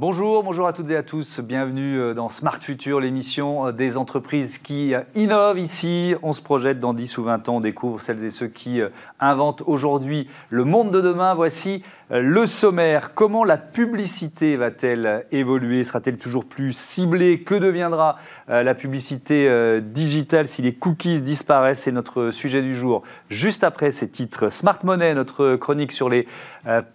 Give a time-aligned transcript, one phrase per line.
[0.00, 1.40] Bonjour, bonjour à toutes et à tous.
[1.40, 6.14] Bienvenue euh, dans Smart Future, l'émission euh, des entreprises qui euh, innovent ici.
[6.22, 8.80] On se projette dans 10 ou 20 ans, on découvre celles et ceux qui
[9.20, 11.34] inventent aujourd'hui le monde de demain.
[11.34, 13.14] Voici le sommaire.
[13.14, 15.84] Comment la publicité va-t-elle évoluer?
[15.84, 17.40] Sera-t-elle toujours plus ciblée?
[17.40, 18.16] Que deviendra
[18.48, 21.82] la publicité digitale si les cookies disparaissent?
[21.82, 23.02] C'est notre sujet du jour.
[23.28, 26.26] Juste après ces titres, Smart Money, notre chronique sur les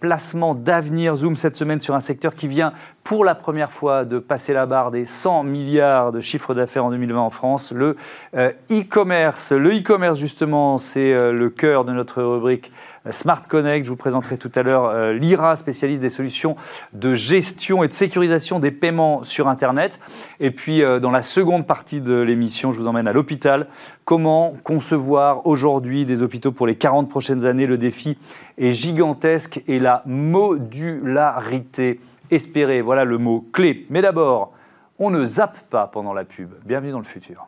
[0.00, 1.16] placements d'avenir.
[1.16, 2.72] Zoom cette semaine sur un secteur qui vient
[3.06, 6.90] pour la première fois de passer la barre des 100 milliards de chiffre d'affaires en
[6.90, 7.96] 2020 en France, le
[8.34, 9.52] euh, e-commerce.
[9.52, 13.84] le e-commerce, justement, c'est euh, le cœur de notre rubrique euh, Smart Connect.
[13.84, 16.56] Je vous présenterai tout à l'heure l'IRA, spécialiste des solutions
[16.92, 20.00] de gestion et de sécurisation des paiements sur Internet.
[20.40, 23.66] Et puis, dans la seconde partie de l'émission, je vous emmène à l'hôpital.
[24.04, 27.66] Comment concevoir aujourd'hui des hôpitaux pour les 40 prochaines années?
[27.66, 28.18] Le défi
[28.58, 32.00] est gigantesque et la modularité
[32.30, 33.86] espérer, voilà le mot clé.
[33.90, 34.52] Mais d'abord,
[34.98, 36.50] on ne zappe pas pendant la pub.
[36.64, 37.46] Bienvenue dans le futur.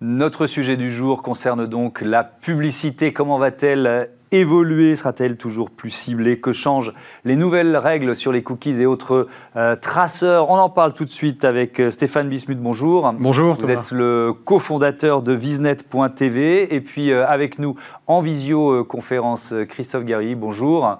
[0.00, 3.12] Notre sujet du jour concerne donc la publicité.
[3.12, 4.96] Comment va-t-elle évoluer?
[4.96, 6.40] Sera-t-elle toujours plus ciblée?
[6.40, 6.92] Que changent
[7.24, 10.50] les nouvelles règles sur les cookies et autres euh, traceurs?
[10.50, 12.58] On en parle tout de suite avec euh, Stéphane Bismuth.
[12.58, 13.14] Bonjour.
[13.18, 13.54] Bonjour.
[13.54, 17.76] Vous êtes le cofondateur de Visnet.tv et puis euh, avec nous
[18.08, 20.34] en visioconférence Christophe Gary.
[20.34, 20.98] Bonjour.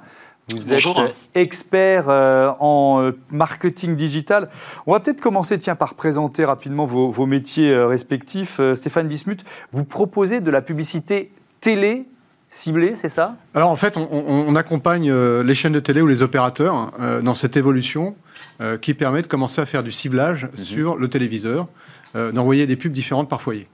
[0.50, 4.50] Vous êtes expert en marketing digital.
[4.86, 8.60] On va peut-être commencer tiens, par présenter rapidement vos, vos métiers respectifs.
[8.74, 9.42] Stéphane Bismuth,
[9.72, 12.06] vous proposez de la publicité télé
[12.54, 13.36] ciblé, c'est ça?
[13.54, 17.34] Alors en fait, on, accompagne euh, les chaînes de télé ou les opérateurs euh, dans
[17.34, 18.14] cette évolution
[18.60, 20.64] euh, qui permet de commencer à faire du ciblage mhm.
[20.64, 21.68] sur le téléviseur,
[22.14, 23.66] d'envoyer des pubs différentes par foyer.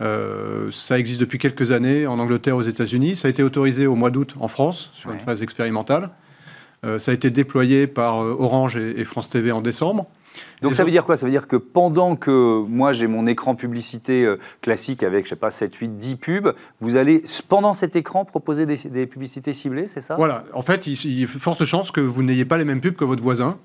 [0.00, 3.16] Ça existe depuis quelques années en Angleterre, aux États-Unis.
[3.16, 6.10] Ça a été autorisé au mois d'août en France sur une phase expérimentale.
[6.98, 10.06] ça a été déployé par Orange et France TV en décembre.
[10.62, 11.16] Donc ça veut dire quoi?
[11.16, 15.30] Ça veut dire que pendant que moi j'ai mon écran publicité euh, classique avec, je
[15.30, 19.86] sais pas, 7, 8, 10 pubs, vous allez, pendant cet écran, proposer des, publicités ciblées,
[19.86, 20.16] c'est ça?
[20.16, 20.44] Voilà.
[20.52, 23.04] En fait, il, y a forte chance que vous n'ayez pas les mêmes pubs que
[23.04, 23.58] votre voisin,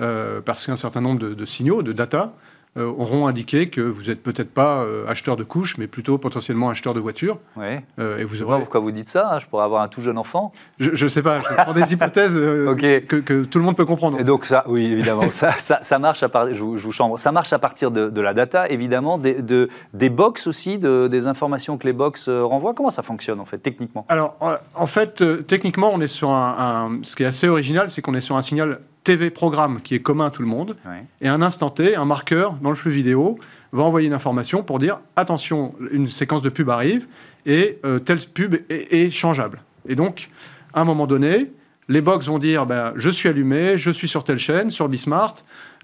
[0.00, 4.04] euh, parce qu'un certain nombre de, de, signaux, de data, euh, auront indiqué que vous
[4.04, 7.38] n'êtes peut-être pas euh, acheteur de couches, mais plutôt potentiellement acheteur de voitures.
[7.56, 7.84] Ouais.
[7.98, 8.58] Euh, et vous aurez...
[8.58, 9.30] pourquoi vous dites ça.
[9.32, 10.52] Hein, je pourrais avoir un tout jeune enfant.
[10.78, 11.40] Je ne sais pas.
[11.40, 14.18] Je prends des hypothèses que, tout le monde peut comprendre.
[14.18, 16.54] Et donc ça, oui, évidemment, ça, ça, marche à partir.
[16.54, 17.18] Je, vous chambre.
[17.18, 21.26] Ça marche à partir de, la data, évidemment, des, de, des box aussi, de, des
[21.26, 22.72] informations que les box renvoient.
[22.74, 24.06] Comment ça fonctionne en fait techniquement?
[24.08, 24.36] Alors,
[24.74, 28.20] en fait, techniquement, on est sur un, ce qui est assez original, c'est qu'on est
[28.20, 30.76] sur un signal TV programme qui est commun à tout le monde,
[31.20, 33.38] et un instant T, un marqueur dans le flux vidéo
[33.72, 37.06] va envoyer une information pour dire attention, une séquence de pub arrive
[37.46, 39.62] et euh, telle pub est, changeable.
[39.88, 40.28] Et donc,
[40.74, 41.50] à un moment donné,
[41.88, 45.36] les box vont dire ben, je suis allumé, je suis sur telle chaîne, sur Bismart,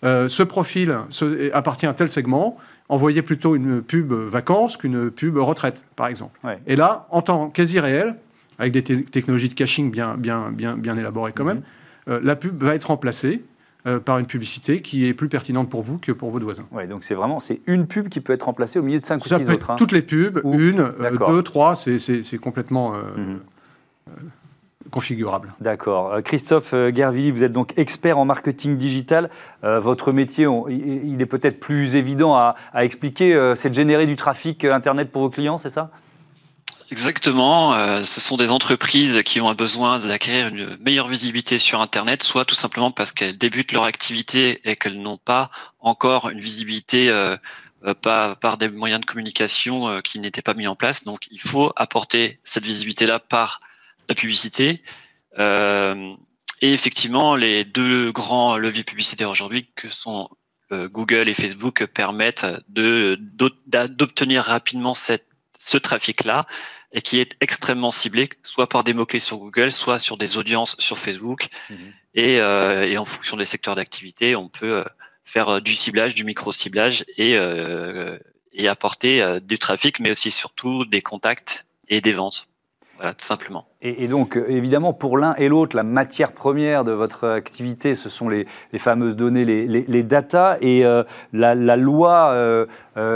[0.05, 0.97] euh, ce profil
[1.53, 2.57] appartient à tel segment,
[2.89, 6.39] envoyez plutôt une pub vacances qu'une pub retraite, par exemple.
[6.67, 8.15] Et là, en temps quasi réel,
[8.59, 11.55] avec des technologies de caching bien, bien, bien, bien élaborées quand mhm.
[11.55, 11.63] même,
[12.09, 13.43] euh, la pub va être remplacée
[13.87, 16.65] euh, par une publicité qui est plus pertinente pour vous que pour votre voisin.
[16.73, 19.25] Ouais, donc c'est vraiment c'est une pub qui peut être remplacée au milieu de cinq
[19.25, 19.71] ou six autres.
[19.71, 19.77] Hein.
[19.77, 23.41] Toutes les pubs, une, euh, deux, trois, c'est complètement mhm.
[24.91, 25.53] configurable.
[25.61, 26.23] D'accord.
[26.25, 29.31] Christophe Gervilly, vous êtes donc expert en marketing digital.
[29.63, 33.53] votre métier, il est peut-être plus évident à, à expliquer.
[33.57, 35.91] c'est de générer du trafic Internet pour vos clients, c'est ça?
[36.91, 37.75] Exactement.
[37.75, 42.23] Euh, ce sont des entreprises qui ont un besoin d'acquérir une meilleure visibilité sur Internet,
[42.23, 45.51] soit tout simplement parce qu'elles débutent leur activité et qu'elles n'ont pas
[45.81, 47.37] encore une visibilité euh,
[47.85, 51.05] euh, par, des moyens de communication qui n'étaient pas mis en place.
[51.05, 53.61] Donc, il faut apporter cette visibilité-là par
[54.09, 54.83] la publicité.
[55.39, 60.31] et effectivement, les deux grands leviers publicitaires aujourd'hui, que sont
[60.73, 65.27] Google et Facebook, permettent d'obtenir rapidement cette,
[65.59, 66.47] ce trafic-là
[66.93, 70.77] et qui est extrêmement ciblé, soit par des mots-clés sur Google, soit sur des audiences
[70.79, 71.49] sur Facebook.
[71.71, 71.93] Mhm.
[72.15, 74.85] Et, euh, et, en fonction des secteurs d'activité, on peut euh,
[75.25, 77.37] faire euh, du ciblage, du micro-ciblage et,
[78.53, 82.49] et apporter du trafic, mais aussi surtout des contacts et des ventes.
[82.99, 83.65] Voilà, tout simplement.
[83.81, 88.09] Et, donc, euh, évidemment, pour l'un et l'autre, la matière première de votre activité, ce
[88.09, 88.45] sont les,
[88.77, 90.57] fameuses données, les, les, data.
[90.61, 92.67] Et euh, la, loi euh,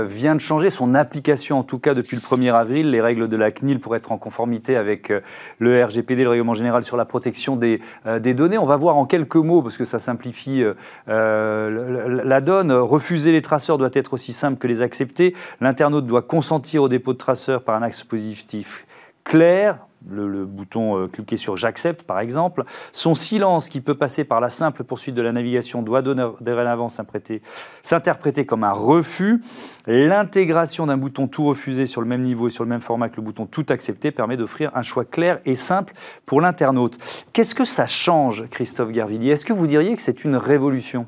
[0.09, 2.93] vient de changer son application, en tout cas depuis le 1er avril.
[2.93, 5.13] Les règles de la CNIL pour être en conformité avec
[5.59, 7.81] le RGPD, le Règlement général sur la protection des,
[8.21, 8.59] des, données.
[8.59, 10.63] On va voir en quelques mots, parce que ça simplifie
[11.09, 12.71] la donne.
[12.71, 15.35] Refuser les traceurs doit être aussi simple que les accepter.
[15.61, 18.87] L'internaute doit consentir au dépôt de traceurs par un axe positif
[19.25, 19.79] clair,
[20.11, 22.65] le, bouton cliquer sur j'accepte par exemple.
[22.93, 28.47] Son silence qui peut passer par la simple poursuite de la navigation doit dorénavant s'interpréter
[28.47, 29.41] comme un refus.
[29.87, 33.17] L'intégration d'un bouton tout refusé sur le même niveau et sur le même format que
[33.17, 35.95] le bouton tout accepté permet d'offrir un choix clair et simple
[36.27, 36.99] pour l'internaute.
[37.33, 41.07] Qu'est-ce que ça change, Christophe Garvillier Est-ce que vous diriez que c'est une révolution?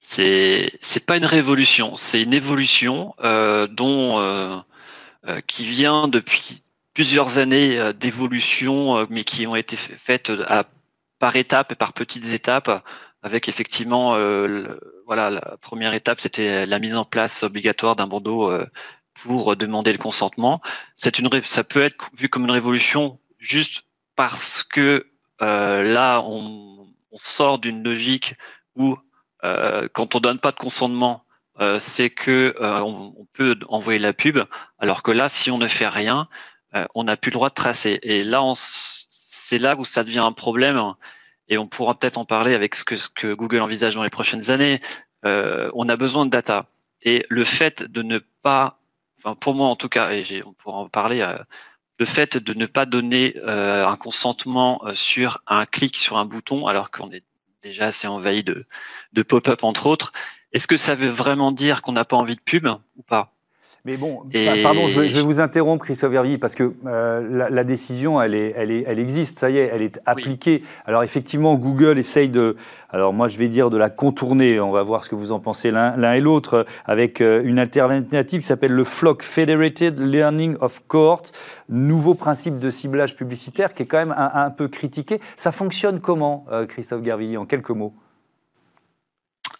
[0.00, 4.56] C'est pas une révolution, c'est une évolution euh, dont euh, euh,
[5.46, 6.62] qui vient depuis
[6.94, 10.64] plusieurs années d'évolution, mais qui ont été faites à,
[11.18, 12.84] par étapes et par petites étapes,
[13.22, 14.16] avec effectivement,
[15.06, 18.50] voilà, la première étape, c'était la mise en place obligatoire d'un bandeau
[19.22, 20.62] pour demander le consentement.
[20.96, 23.82] C'est une, ça peut être vu comme une révolution juste
[24.16, 25.06] parce que
[25.40, 26.70] là, on,
[27.14, 28.34] sort d'une logique
[28.76, 28.96] où
[29.44, 31.24] euh, quand on donne pas de consentement,
[31.60, 34.38] euh, c'est que euh, on, peut envoyer la pub,
[34.78, 36.28] alors que là, si on ne fait rien,
[36.94, 37.98] on n'a plus le droit de tracer.
[38.02, 40.94] Et là, c'est là où ça devient un problème.
[41.48, 44.80] Et on pourra peut-être en parler avec ce que, Google envisage dans les prochaines années.
[45.24, 46.66] on a besoin de data.
[47.02, 48.78] Et le fait de ne pas,
[49.18, 51.26] enfin pour moi en tout cas, et on pourra en parler,
[51.98, 56.92] le fait de ne pas donner un consentement sur un clic sur un bouton, alors
[56.92, 57.24] qu'on est
[57.62, 60.12] déjà assez envahi de pop-up entre autres.
[60.52, 63.32] Est-ce que ça veut vraiment dire qu'on n'a pas envie de pub ou pas?
[63.86, 64.24] Mais bon,
[64.62, 68.70] pardon, je vais, vous interrompre, Christophe Vervilly, parce que euh, la, décision, elle, est, elle,
[68.70, 70.62] est, elle existe, ça y est, elle est appliquée.
[70.84, 72.56] Alors effectivement, Google essaye de,
[72.90, 75.40] alors moi je vais dire de la contourner, on va voir ce que vous en
[75.40, 80.82] pensez l'un et l'autre, avec euh, une alternative qui s'appelle le FLOC, Federated Learning of
[80.86, 81.22] Cohort,
[81.70, 85.20] nouveau principe de ciblage publicitaire qui est quand même un, peu critiqué.
[85.38, 87.94] Ça fonctionne comment, euh, Christophe Garvilly, en quelques mots?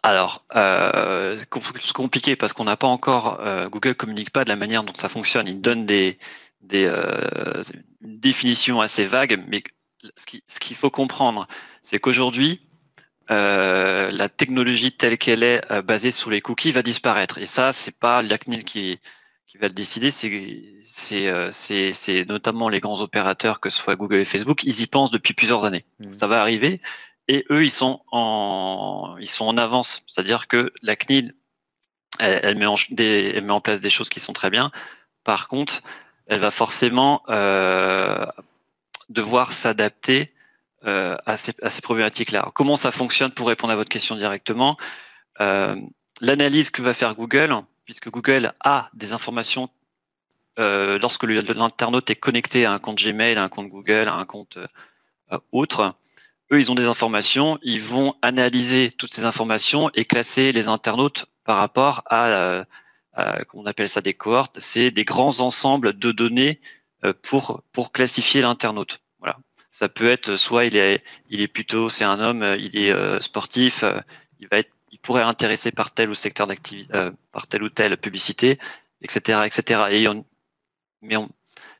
[0.02, 4.56] Alors, euh, c'est compliqué parce qu'on n'a pas encore, euh, Google communique pas de la
[4.56, 5.46] manière dont ça fonctionne.
[5.46, 6.18] Il donne des,
[6.62, 7.62] des euh,
[8.00, 9.62] définitions assez vagues, mais
[10.16, 11.46] ce qu'il faut comprendre,
[11.82, 12.60] c'est qu'aujourd'hui,
[13.30, 17.38] euh, la technologie telle qu'elle est basée sur les cookies va disparaître.
[17.38, 18.98] Et ça, c'est pas l'ACNIL qui,
[19.46, 24.62] qui va le décider, c'est notamment les grands opérateurs, que ce soit Google et Facebook,
[24.64, 25.84] ils y pensent depuis plusieurs années.
[25.98, 26.12] Mmh.
[26.12, 26.80] Ça va arriver
[27.30, 30.02] et eux, ils sont en, avance.
[30.08, 31.36] C'est-à-dire que la CNIL,
[32.18, 34.72] elle, met en, place des choses qui sont très bien.
[35.22, 35.80] Par contre,
[36.26, 38.26] elle va forcément euh,
[39.10, 40.32] devoir s'adapter
[40.86, 42.50] euh, à ces, à ces problématiques-là.
[42.52, 44.76] Comment ça fonctionne pour répondre à votre question directement
[45.40, 45.76] euh,
[46.20, 47.54] L'analyse que va faire Google,
[47.84, 49.70] puisque Google a des informations
[50.58, 54.58] lorsque l'internaute est connecté à un compte Gmail, à un compte Google, à un compte
[55.52, 55.94] autre,
[56.52, 61.26] eux, ils ont des informations, ils vont analyser toutes ces informations et classer les internautes
[61.44, 62.64] par rapport à, euh,
[63.54, 66.60] on appelle ça des cohortes, c'est des grands ensembles de données
[67.04, 69.00] euh, pour, pour classifier l'internaute.
[69.18, 69.38] Voilà.
[69.70, 73.20] Ça peut être soit il est, il est plutôt, c'est un homme, il est euh,
[73.20, 73.84] sportif,
[74.40, 75.24] il va être, il pourrait
[75.74, 76.92] par tel ou secteur d'activité,
[77.30, 78.58] par telle ou telle publicité,
[79.02, 79.82] etc., etc.
[79.90, 80.06] Et
[81.02, 81.16] mais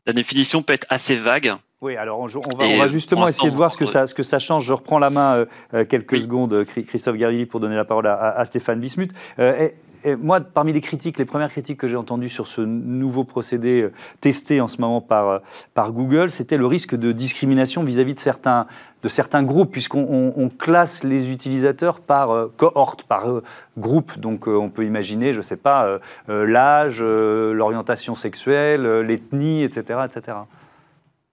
[0.06, 3.78] la définition peut être assez vague oui, alors on, va, justement essayer de voir ce
[3.78, 4.66] que, ça, ce que ça change.
[4.66, 8.06] Je reprends la main euh, euh, quelques secondes, euh, Christophe Garvilli, pour donner la parole
[8.06, 9.12] à, Stéphane Bismuth.
[9.38, 9.72] Et,
[10.16, 13.88] moi, parmi les critiques, les premières critiques que j'ai entendues sur ce nouveau procédé
[14.20, 15.40] testé en ce moment par,
[15.74, 18.66] par Google, c'était le risque de discrimination vis-à-vis de certains,
[19.02, 23.42] de certains groupes, puisqu'on classe les utilisateurs par cohorte, par
[23.76, 24.18] groupe.
[24.18, 30.36] Donc on peut imaginer, je ne sais pas, l'âge, l'orientation sexuelle, l'ethnie, etc., etc.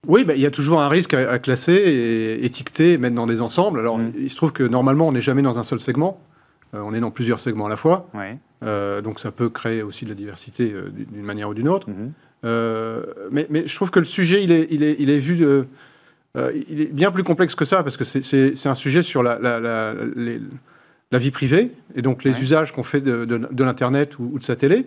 [0.08, 3.42] Oui, bah, il y a toujours un risque à, classer, et étiqueter, mettre dans des
[3.42, 3.78] ensembles.
[3.78, 4.12] Alors, mm.
[4.18, 6.20] il se trouve que normalement, on n'est jamais dans un seul segment.
[6.74, 8.08] Euh, on est dans plusieurs segments à la fois.
[8.64, 11.86] Euh, donc, ça peut créer aussi de la diversité euh, d'une manière ou d'une autre.
[11.90, 13.48] Mm-hmm.
[13.50, 15.66] Mais, je trouve que le sujet, il est, il est, il est vu de,
[16.68, 21.18] il est bien plus complexe que ça, parce que c'est un sujet sur la, la,
[21.18, 24.56] vie privée, et donc les usages qu'on fait de, de, l'Internet ou, ou, de sa
[24.56, 24.86] télé.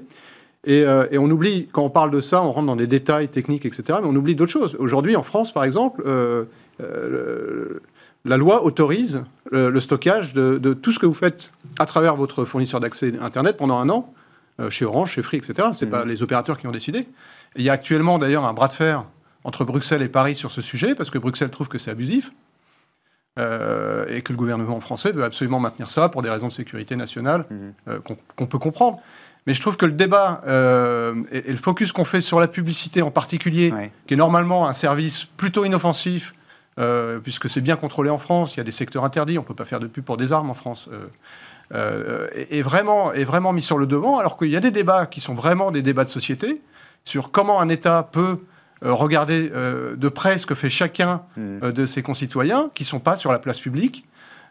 [0.68, 3.66] Euh, et, on oublie, quand on parle de ça, on rentre dans des détails techniques,
[3.66, 4.76] etc., mais on oublie d'autres choses.
[4.80, 6.46] Aujourd'hui, en France, par exemple, euh,
[6.82, 7.82] euh,
[8.26, 12.80] la loi autorise le, stockage de, tout ce que vous faites à travers votre fournisseur
[12.80, 14.14] d'accès Internet pendant un an,
[14.70, 15.70] chez Orange, chez Free, etc.
[15.74, 16.10] Ce n'est pas mmh.
[16.10, 17.08] les opérateurs qui ont décidé.
[17.56, 19.06] il y a actuellement, d'ailleurs, un bras de fer
[19.44, 22.32] entre Bruxelles et Paris sur ce sujet, parce que Bruxelles trouve que c'est abusif.
[23.40, 27.46] et que le gouvernement français veut absolument maintenir ça pour des raisons de sécurité nationale
[27.50, 27.94] mmh.
[28.36, 29.02] qu'on peut comprendre.
[29.48, 33.02] Mais je trouve que le débat euh, et, le focus qu'on fait sur la publicité
[33.02, 33.74] en particulier,
[34.06, 36.34] qui est normalement un service plutôt inoffensif,
[36.80, 39.48] euh, puisque c'est bien contrôlé en France, il y a des secteurs interdits, on ne
[39.48, 40.90] peut pas faire de pub pour des armes en France,
[41.74, 45.08] euh, est, vraiment, est vraiment mis sur le devant, alors qu'il y a des débats
[45.08, 46.62] qui sont vraiment des débats de société
[47.04, 48.42] sur comment un État peut
[48.84, 51.72] regarder de près ce que fait chacun mmh.
[51.72, 54.06] de ses concitoyens qui ne sont pas sur la place publique.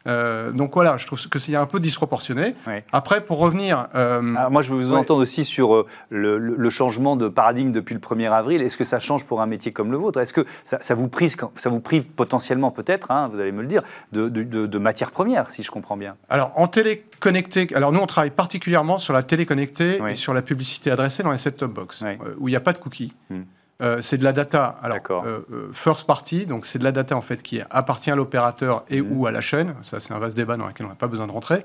[0.06, 2.54] Euh, donc voilà, je trouve que c'est un peu disproportionné.
[2.92, 3.88] Après, pour revenir.
[3.94, 8.00] Euh, moi, je veux vous entendre aussi sur euh, le, changement de paradigme depuis le
[8.00, 8.62] 1er avril.
[8.62, 10.20] Est-ce que ça change pour un métier comme le vôtre?
[10.20, 13.68] Est-ce que ça, vous prive, ça vous prive potentiellement, peut-être, hein, vous allez me le
[13.68, 16.16] dire, de, de, matières premières, si je comprends bien?
[16.28, 20.90] Alors, en téléconnecté, alors nous, on travaille particulièrement sur la téléconnectée et sur la publicité
[20.90, 22.04] adressée dans les set-top box,
[22.38, 23.12] où il n'y a pas de cookies.
[23.28, 23.42] Hmm.
[23.80, 27.16] Euh, c'est de la data, alors euh, euh, first party, donc c'est de la data
[27.16, 29.16] en fait qui appartient à l'opérateur et mhm.
[29.16, 29.74] ou à la chaîne.
[29.82, 31.64] Ça, c'est un vaste débat dans lequel on n'a pas besoin de rentrer.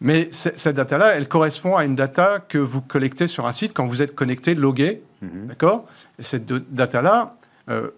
[0.00, 3.86] mais cette data-là, elle correspond à une data que vous collectez sur un site quand
[3.86, 5.46] vous êtes connecté, logué, mhm.
[5.48, 5.86] d'accord?
[6.18, 7.34] Et cette data-là,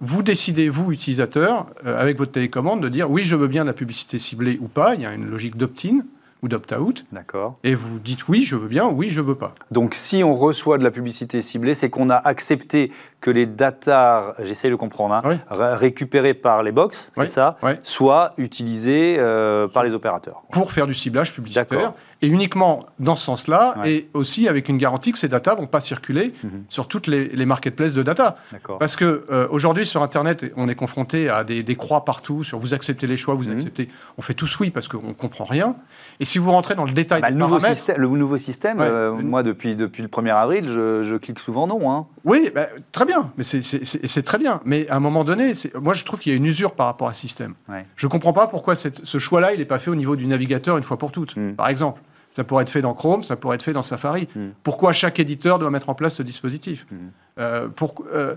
[0.00, 3.75] vous décidez, vous, utilisateur, avec votre télécommande, de dire oui, je veux bien de la
[3.75, 4.95] publicité ciblée ou pas.
[4.97, 6.00] Il y a une logique d'opt-in
[6.42, 7.04] ou d'opt-out.
[7.12, 7.59] D'accord.
[7.64, 9.52] Et vous dites oui, je veux bien, oui, je veux pas.
[9.70, 14.35] Donc si on reçoit de la publicité ciblée, c'est qu'on a accepté que les data,
[14.40, 19.92] j'essaie de comprendre, hein, récupérés par les box, c'est ça, soient utilisés euh, par les
[19.92, 20.42] opérateurs.
[20.50, 21.92] Pour faire du ciblage publicitaire
[22.23, 25.81] et uniquement dans ce sens-là, et aussi avec une garantie que ces data vont pas
[25.81, 26.65] circuler mhm.
[26.69, 28.37] sur toutes les, les, marketplaces de data.
[28.79, 32.59] Parce que euh, aujourd'hui sur Internet, on est confronté à des, des, croix partout sur
[32.59, 33.55] vous acceptez les choix, vous mhm.
[33.55, 33.89] acceptez.
[34.19, 35.77] On fait tous oui parce qu'on comprend rien.
[36.19, 39.12] Et si vous rentrez dans le détail bah, le, nouveau système, le nouveau système, euh,
[39.12, 41.91] moi depuis depuis le 1er avril, je, je clique souvent non.
[41.91, 42.07] Hein.
[42.25, 44.61] Oui, bah, très bien, mais c'est très bien.
[44.67, 47.09] Mais à un moment donné, moi je trouve qu'il y a une usure par rapport
[47.09, 47.55] à ce système.
[47.97, 50.27] Je ne comprends pas pourquoi cette, ce choix-là, il n'est pas fait au niveau du
[50.27, 51.35] navigateur une fois pour toutes.
[51.37, 51.55] Hmm.
[51.55, 52.03] Par exemple.
[52.33, 54.29] Ça pourrait être fait dans Chrome, ça pourrait être fait dans Safari.
[54.37, 54.51] Hmm.
[54.63, 56.97] Pourquoi chaque éditeur doit mettre en place ce dispositif hmm.
[57.41, 58.35] euh, pour, euh,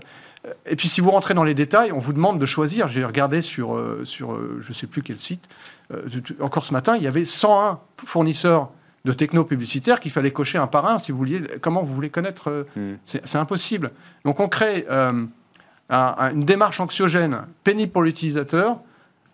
[0.66, 2.88] Et puis si vous rentrez dans les détails, on vous demande de choisir.
[2.88, 5.48] J'ai regardé sur, euh, sur je ne sais plus quel site,
[6.40, 8.70] encore ce matin, il y avait 101 fournisseurs
[9.04, 11.42] de techno publicitaires qu'il fallait cocher un par un si vous vouliez.
[11.60, 12.94] Comment vous voulez connaître hmm.
[13.04, 13.92] C'est impossible.
[14.24, 18.80] Donc on crée une démarche anxiogène, pénible pour l'utilisateur,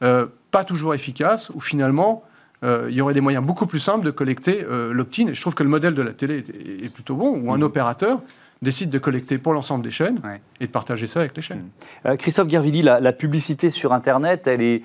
[0.01, 2.25] pas toujours efficace, où finalement
[2.63, 5.29] euh, il y aurait des moyens beaucoup plus simples de collecter euh, l'opt-in.
[5.29, 7.63] Et je trouve que le modèle de la télé est, plutôt bon, où un mmh.
[7.63, 8.21] opérateur
[8.63, 10.21] décide de collecter pour l'ensemble des chaînes
[10.61, 11.59] et de partager ça avec les chaînes.
[11.59, 12.09] Mmh.
[12.09, 14.83] Euh, Christophe Guervilly, la, publicité sur Internet, elle est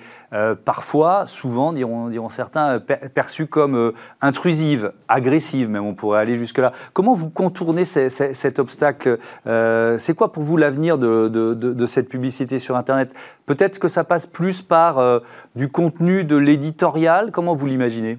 [0.64, 6.72] parfois, souvent, diront, diront certains, perçue comme intrusive, agressive même, on pourrait aller jusque-là.
[6.92, 12.76] Comment vous contournez cet obstacle C'est quoi pour vous l'avenir de, de, cette publicité sur
[12.76, 13.14] Internet?
[13.46, 15.22] Peut-être que ça passe plus par
[15.54, 16.76] du contenu de l'éditorial
[17.32, 18.18] Comment vous l'imaginez?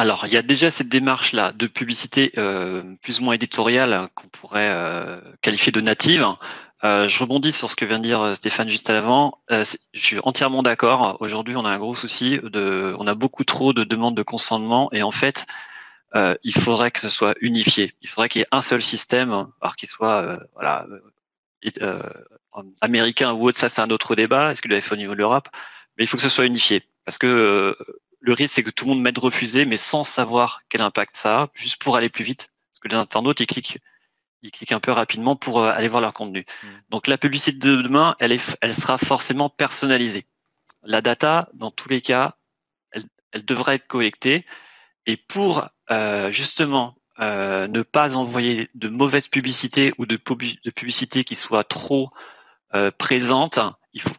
[0.00, 4.28] Alors, il y a déjà cette démarche-là de publicité euh, plus ou moins éditoriale qu'on
[4.28, 6.26] pourrait euh, qualifier de native.
[6.84, 9.36] Euh, je rebondis sur ce que vient de dire Stéphane juste avant.
[9.50, 11.18] je suis entièrement d'accord.
[11.20, 12.38] Aujourd'hui, on a un gros souci.
[12.42, 15.44] De, on a beaucoup trop de demandes de consentement et en fait,
[16.14, 17.92] il faudrait que ce soit unifié.
[18.00, 20.86] Il faudrait qu'il y ait un seul système, alors qu'il soit voilà,
[22.80, 23.58] américain ou autre.
[23.58, 24.50] Ça, c'est un autre débat.
[24.50, 25.50] Est-ce qu'il doit être au niveau de l'Europe?
[25.98, 27.76] Mais il faut que ce soit unifié parce que
[28.20, 31.42] le risque, c'est que tout le monde mette refuser, mais sans savoir quel impact ça
[31.42, 32.48] a, juste pour aller plus vite.
[32.72, 33.78] Parce que les internautes, ils cliquent,
[34.42, 36.44] ils cliquent un peu rapidement pour euh, aller voir leur contenu.
[36.62, 36.66] Mm.
[36.90, 40.26] Donc la publicité de demain, elle, est, elle sera forcément personnalisée.
[40.82, 42.36] La data, dans tous les cas,
[42.92, 44.44] elle, elle devrait être collectée.
[45.06, 51.22] Et pour euh, justement euh, ne pas envoyer de mauvaises publicités ou de, de publicités
[51.22, 52.08] qui soient trop
[52.74, 53.58] euh, présentes,
[53.92, 54.14] il faut,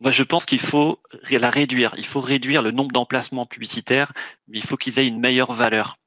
[0.00, 1.00] moi, je pense qu'il faut
[1.30, 1.94] la réduire.
[1.96, 4.12] Il faut réduire le nombre d'emplacements publicitaires,
[4.46, 5.98] mais il faut qu'ils aient une meilleure valeur.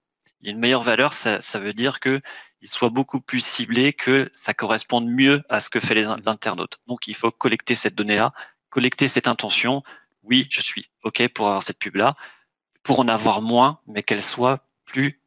[0.41, 2.22] une meilleure valeur, ça, veut dire qu'ils
[2.65, 6.77] soient beaucoup plus ciblés, que ça corresponde mieux à ce que fait l'internaute.
[6.88, 8.34] Donc, il faut collecter cette donnée-là,
[8.69, 9.84] collecter cette intention.
[10.24, 12.15] Oui, je suis OK pour avoir cette pub-là,
[12.84, 15.19] pour en avoir moins, mais qu'elle soit plus,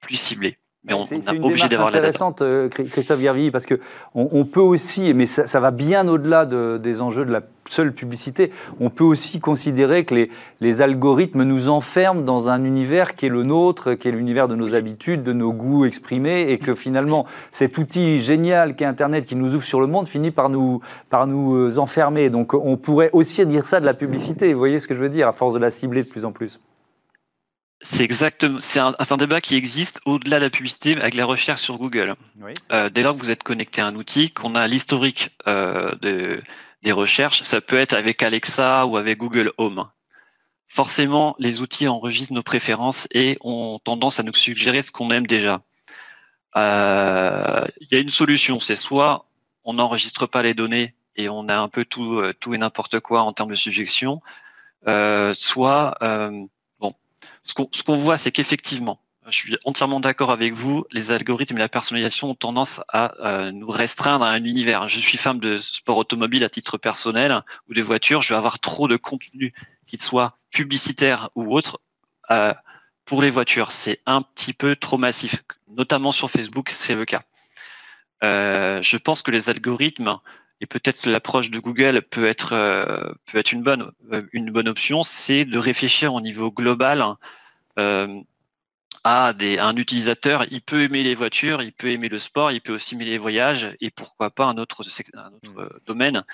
[0.00, 0.58] plus ciblée
[1.04, 3.80] c'est une démarche intéressante, euh, Christophe Gervilly, parce que
[4.14, 8.50] on, peut aussi, mais ça, va bien au-delà des enjeux de la seule publicité,
[8.80, 13.30] on peut aussi considérer que les, les, algorithmes nous enferment dans un univers qui est
[13.30, 17.24] le nôtre, qui est l'univers de nos habitudes, de nos goûts exprimés, et que finalement
[17.50, 21.26] cet outil génial qu'est Internet, qui nous ouvre sur le monde, finit par nous, par
[21.26, 22.28] nous euh, enfermer.
[22.28, 25.08] Donc on pourrait aussi dire ça de la publicité, vous voyez ce que je veux
[25.08, 26.60] dire, à force de la cibler de plus en plus.
[27.84, 31.76] C'est exactement, c'est un, débat qui existe au-delà de la publicité avec la recherche sur
[31.76, 32.16] Google.
[32.72, 35.94] Euh, dès lors que vous êtes connecté à un outil, qu'on a l'historique euh,
[36.82, 39.86] des recherches, ça peut être avec Alexa ou avec Google Home.
[40.66, 45.26] Forcément, les outils enregistrent nos préférences et ont tendance à nous suggérer ce qu'on aime
[45.26, 45.60] déjà.
[46.56, 49.26] Euh, il y a une solution, c'est soit
[49.62, 53.22] on n'enregistre pas les données et on a un peu tout, tout et n'importe quoi
[53.22, 54.22] en termes de suggestion,
[55.34, 55.98] soit
[57.44, 60.84] ce qu'on voit, c'est qu'effectivement, je suis entièrement d'accord avec vous.
[60.90, 64.88] Les algorithmes et la personnalisation ont tendance à nous restreindre à un univers.
[64.88, 68.22] Je suis fan de sport automobile à titre personnel ou de voitures.
[68.22, 69.54] Je vais avoir trop de contenu,
[69.86, 71.80] qu'il soit publicitaire ou autre,
[72.30, 72.52] euh,
[73.04, 73.72] pour les voitures.
[73.72, 75.42] C'est un petit peu trop massif.
[75.68, 77.22] Notamment sur Facebook, c'est le cas.
[78.22, 80.18] Euh, je pense que les algorithmes
[80.60, 83.90] et peut-être l'approche de Google peut être euh, peut être une bonne
[84.32, 87.16] une bonne option, c'est de réfléchir au niveau global
[89.04, 92.72] à, un utilisateur, il peut aimer les voitures, il peut aimer le sport, il peut
[92.72, 94.82] aussi aimer les voyages et pourquoi pas un autre,
[95.14, 95.80] un autre mm.
[95.86, 96.24] domaine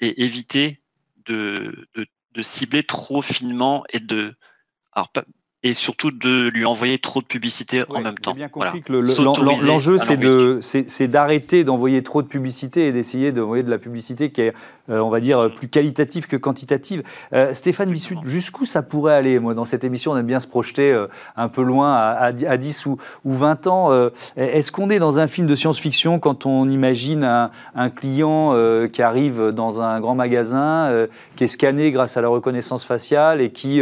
[0.00, 0.80] et éviter
[1.24, 2.06] de, de,
[2.40, 4.36] cibler trop finement et de
[4.92, 5.10] alors
[5.64, 8.30] et surtout de lui envoyer trop de publicité en même temps.
[8.30, 13.32] J'ai bien compris que l'enjeu, c'est de, c'est d'arrêter d'envoyer trop de publicité et d'essayer
[13.32, 14.54] d'envoyer de la publicité qui est,
[14.88, 17.02] euh, on va dire, plus qualitative que quantitative.
[17.32, 19.40] Euh, Stéphane Vissut, jusqu'où ça pourrait aller?
[19.40, 22.86] Moi, dans cette émission, on aime bien se projeter euh, un peu loin, à, 10
[22.86, 24.10] ou, ou, 20 ans.
[24.36, 28.54] Est-ce qu'on est dans un film de science-fiction quand on imagine un, un client
[28.92, 33.50] qui arrive dans un grand magasin, qui est scanné grâce à la reconnaissance faciale et
[33.50, 33.80] qui,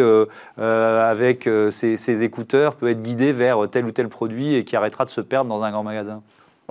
[0.59, 5.11] avec ces, écouteurs peut être guidé vers tel ou tel produit et qui arrêtera de
[5.11, 6.23] se perdre dans un grand magasin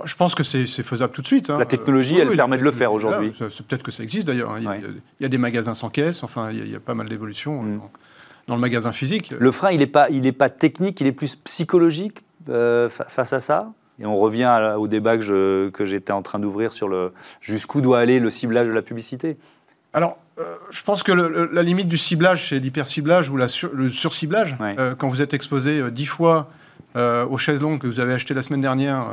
[0.04, 1.50] je pense que c'est faisable tout de suite.
[1.50, 1.58] Hein.
[1.58, 3.30] La technologie, elle permet de le faire aujourd'hui.
[3.30, 4.50] Peut-être que ça existe d'ailleurs.
[4.50, 4.60] Hein.
[4.60, 7.80] Il, y a des magasins sans caisse, enfin, il y a, pas mal d'évolutions mm.
[8.48, 9.34] dans, le magasin physique.
[9.38, 13.72] Le frein, il n'est pas, pas technique, il est plus psychologique euh, face à ça?
[13.98, 18.20] Et on revient au débat que j'étais en train d'ouvrir sur le jusqu'où doit aller
[18.20, 19.38] le ciblage de la publicité?
[19.94, 24.56] Alors, euh, je pense que la limite du ciblage, c'est l'hyperciblage ou la le surciblage.
[24.60, 26.48] Euh, quand vous êtes exposé euh, dix fois
[27.28, 29.04] aux chaises longues que vous avez achetées la semaine dernière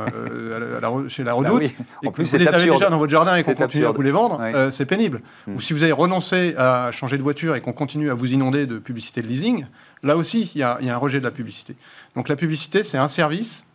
[1.09, 3.55] chez la Redoute, bah et que vous les avez déjà dans votre jardin et qu'on
[3.55, 5.21] continue à vous les vendre, c'est pénible.
[5.47, 5.55] Hmm.
[5.55, 8.67] Ou si vous avez renoncé à changer de voiture et qu'on continue à vous inonder
[8.67, 9.65] de publicité de leasing,
[10.01, 11.75] là aussi, il y, a un rejet de la publicité.
[12.15, 13.65] Donc la publicité, c'est un service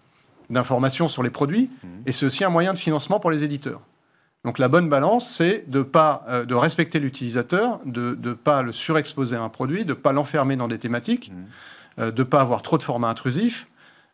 [0.49, 1.89] d'information sur les produits hmm.
[2.07, 3.83] et c'est aussi un moyen de financement pour les éditeurs.
[4.45, 8.73] Donc la bonne balance, c'est de pas euh, de respecter l'utilisateur, de ne pas le
[8.73, 12.01] surexposer à un produit, de ne pas l'enfermer dans des thématiques, mmh.
[12.01, 13.67] euh, de ne pas avoir trop de formats intrusifs,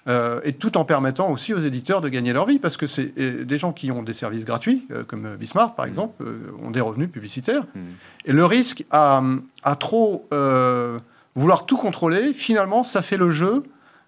[0.07, 3.15] euh, et tout en permettant aussi aux éditeurs de gagner leur vie, parce que c'est
[3.19, 5.89] des gens qui ont des services gratuits, comme Bismarck par mmh.
[5.89, 6.25] exemple,
[6.63, 7.65] ont des revenus publicitaires.
[7.75, 7.81] Mmh.
[8.27, 9.23] Et le risque à,
[9.63, 10.29] à trop
[11.35, 13.63] vouloir tout contrôler, finalement, ça fait le jeu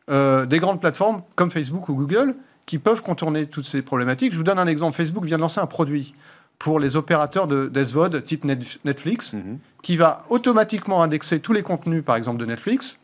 [0.08, 2.34] des grandes plateformes comme Facebook ou Google,
[2.66, 4.32] qui peuvent contourner toutes ces problématiques.
[4.32, 4.96] Je vous donne un exemple.
[4.96, 6.14] Facebook vient de lancer un produit
[6.58, 9.58] pour les opérateurs de SVOD type Netflix, mhm.
[9.82, 12.98] qui va automatiquement indexer tous les contenus, par exemple, de Netflix,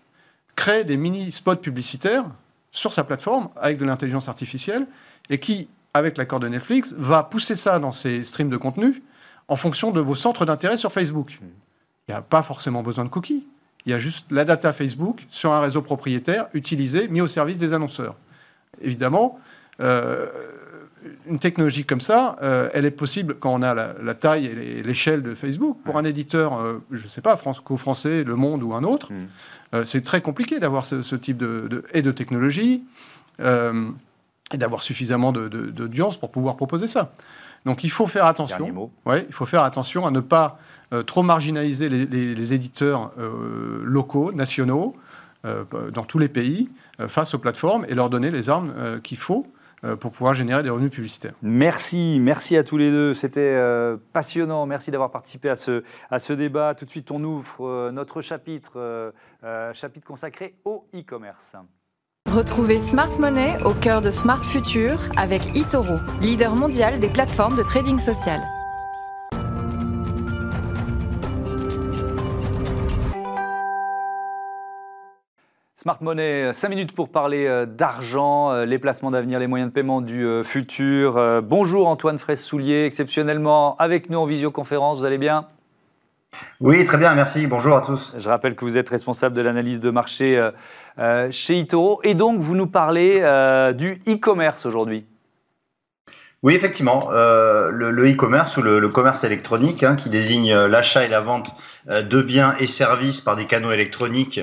[0.57, 2.25] créer des mini-spots publicitaires
[2.73, 4.87] sur sa plateforme avec de l'intelligence artificielle,
[5.29, 9.03] et qui, avec l'accord de Netflix, va pousser ça dans ses streams de contenu
[9.49, 11.39] en fonction de vos centres d'intérêt sur Facebook.
[11.41, 11.49] Mhm.
[12.09, 13.47] Il n'y a pas forcément besoin de cookies.
[13.85, 17.59] Il y a juste la data Facebook sur un réseau propriétaire utilisé, mis au service
[17.59, 18.17] des annonceurs.
[18.81, 19.39] Évidemment,
[19.81, 20.27] euh,
[21.27, 25.23] une technologie comme ça, euh, elle est possible quand on a la, taille et l'échelle
[25.23, 25.79] de Facebook.
[25.85, 29.85] Pour un éditeur, euh, je ne sais pas, franco-français, Le Monde ou un autre, mm.
[29.85, 32.85] c'est très compliqué d'avoir ce, type de, et de technologie
[33.41, 37.13] et d'avoir suffisamment d'audience pour pouvoir proposer ça.
[37.65, 38.91] Donc il faut faire attention.
[39.07, 40.59] Ouais, il faut faire attention à ne pas
[41.07, 43.11] trop marginaliser les, les éditeurs
[43.83, 44.95] locaux, nationaux,
[45.43, 46.71] dans tous les pays,
[47.09, 49.47] face aux plateformes et leur donner les armes qu'il faut
[50.01, 51.35] pour pouvoir générer des revenus publicitaires.
[51.43, 53.15] Merci, merci à tous les deux.
[53.15, 54.67] C'était euh, passionnant.
[54.67, 56.75] Merci d'avoir participé à ce, à ce débat.
[56.75, 59.13] Tout de suite, on ouvre euh, notre chapitre,
[59.75, 61.57] chapitre consacré au e-commerce.
[62.31, 67.63] Retrouvez Smart Money au cœur de Smart Future avec eToro, leader mondial des plateformes de
[67.63, 68.41] trading social.
[75.83, 79.75] Smart Money, 5 minutes pour parler euh, d'argent, euh, les placements d'avenir, les moyens de
[79.75, 81.43] paiement du euh, futur.
[81.43, 85.49] Bonjour Antoine Fraisse-Soulier, exceptionnellement avec nous en visioconférence, vous allez bien?
[86.61, 87.49] Oui, très bien, merci.
[87.49, 88.15] Bonjour à tous.
[88.17, 90.51] Je rappelle que vous êtes responsable de l'analyse de marché
[91.31, 93.19] chez Itoro et donc vous nous parlez
[93.77, 95.05] du e-commerce aujourd'hui.
[96.43, 101.09] Oui, effectivement, euh, le e-commerce ou le, commerce électronique, hein, qui désigne euh, l'achat et
[101.09, 101.55] la vente
[101.89, 104.41] euh, de biens et services par des canaux électroniques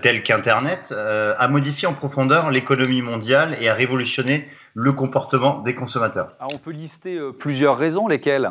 [0.00, 6.36] tels qu'Internet, a modifié en profondeur l'économie mondiale et a révolutionné le comportement des consommateurs.
[6.40, 8.50] on peut lister plusieurs raisons, lesquelles?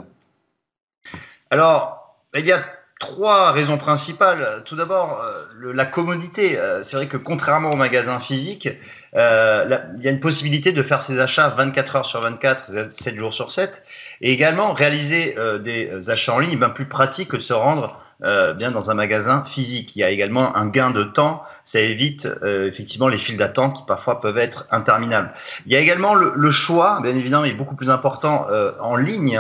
[1.50, 2.60] Alors, il y a
[3.00, 4.62] trois raisons principales.
[4.66, 6.58] Tout d'abord, euh, la commodité.
[6.58, 8.70] Euh, c'est vrai que contrairement au magasin physique,
[9.16, 13.18] euh, il y a une possibilité de faire ses achats 24 heures sur 24, 7
[13.18, 13.84] jours sur 7,
[14.22, 18.00] et également réaliser des achats en ligne bien plus pratique que de se rendre
[18.56, 19.96] bien dans un magasin physique.
[19.96, 23.84] Il y a également un gain de temps ça évite effectivement les files d'attente qui
[23.86, 25.32] parfois peuvent être interminables.
[25.66, 28.48] Il y a également le, choix, bien évidemment, est beaucoup plus important
[28.80, 29.40] en ligne.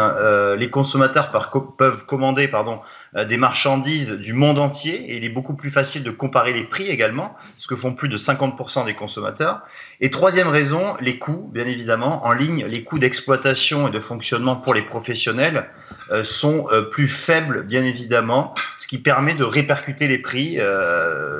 [0.57, 1.31] les consommateurs
[1.77, 2.79] peuvent commander pardon,
[3.15, 6.63] euh, des marchandises du monde entier et il est beaucoup plus facile de comparer les
[6.63, 9.61] prix également, ce que font plus de 50% des consommateurs.
[10.01, 14.55] Et troisième raison, les coûts, bien évidemment, en ligne, les coûts d'exploitation et de fonctionnement
[14.55, 15.69] pour les professionnels
[16.11, 20.59] euh, sont euh, plus faibles, bien évidemment, ce qui permet de répercuter les prix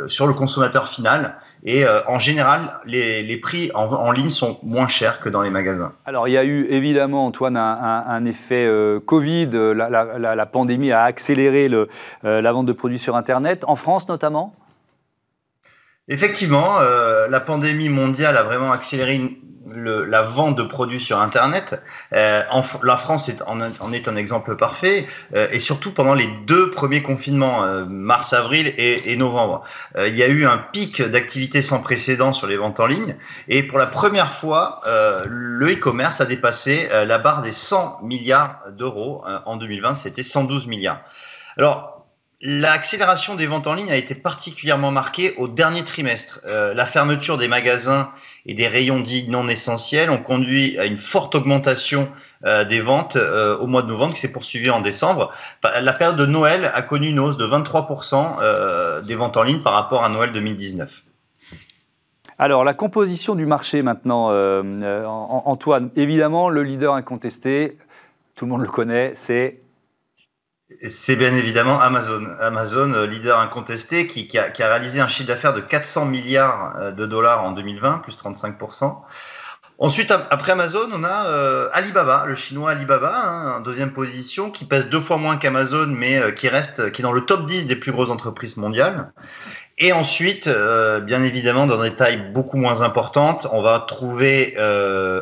[0.07, 5.19] sur le consommateur final et euh, en général, les, prix en, ligne sont moins chers
[5.21, 5.93] que dans les magasins.
[6.05, 9.49] Alors, il y a eu évidemment, Antoine, un, effet euh, Covid.
[9.53, 11.87] La, pandémie a accéléré le,
[12.25, 14.53] euh, la vente de produits sur Internet, en France notamment?
[16.09, 16.79] Effectivement,
[17.29, 19.37] la pandémie mondiale a vraiment accéléré une,
[19.75, 21.81] la vente de produits sur Internet.
[22.13, 22.43] Euh,
[22.83, 23.61] la France est, en,
[23.93, 28.73] est un exemple parfait, euh, et surtout pendant les deux premiers confinements, euh, mars, avril
[28.77, 29.63] et, novembre.
[29.95, 33.15] il y a eu un pic d'activité sans précédent sur les ventes en ligne,
[33.47, 34.81] et pour la première fois,
[35.25, 39.23] le e-commerce a dépassé la barre des 100 milliards d'euros.
[39.45, 41.01] en 2020, c'était 112 milliards.
[41.57, 41.92] Alors,
[42.45, 46.41] L'accélération des ventes en ligne a été particulièrement marquée au dernier trimestre.
[46.45, 48.11] la fermeture des magasins
[48.45, 52.09] et des rayons dits non essentiels ont conduit à une forte augmentation
[52.45, 55.31] euh, des ventes euh, au mois de novembre qui s'est poursuivie en décembre.
[55.63, 59.61] La période de Noël a connu une hausse de 23% euh, des ventes en ligne
[59.61, 61.03] par rapport à Noël 2019.
[62.39, 64.29] Alors, la composition du marché maintenant,
[65.45, 67.77] Antoine, évidemment, le leader incontesté,
[68.35, 69.61] tout le monde le connaît, c'est
[70.89, 72.27] c'est bien évidemment Amazon.
[72.39, 77.05] Amazon, euh, leader incontesté, qui, a, réalisé un chiffre d'affaires de 400 milliards euh, de
[77.05, 78.97] dollars en 2020, plus 35%.
[79.79, 84.65] Ensuite, après Amazon, on a euh, Alibaba, le chinois Alibaba, hein, en deuxième position, qui
[84.65, 87.75] pèse deux fois moins qu'Amazon, mais qui reste, qui est dans le top 10 des
[87.75, 89.11] plus grosses entreprises mondiales.
[89.79, 90.47] Et ensuite,
[91.01, 94.55] bien évidemment, dans des tailles beaucoup moins importantes, on va trouver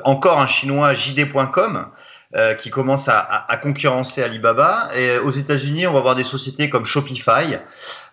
[0.03, 1.87] encore un chinois JD.com,
[2.33, 4.87] euh, qui commence à, concurrencer Alibaba.
[4.95, 7.57] Et aux États-Unis, on va voir des sociétés comme Shopify,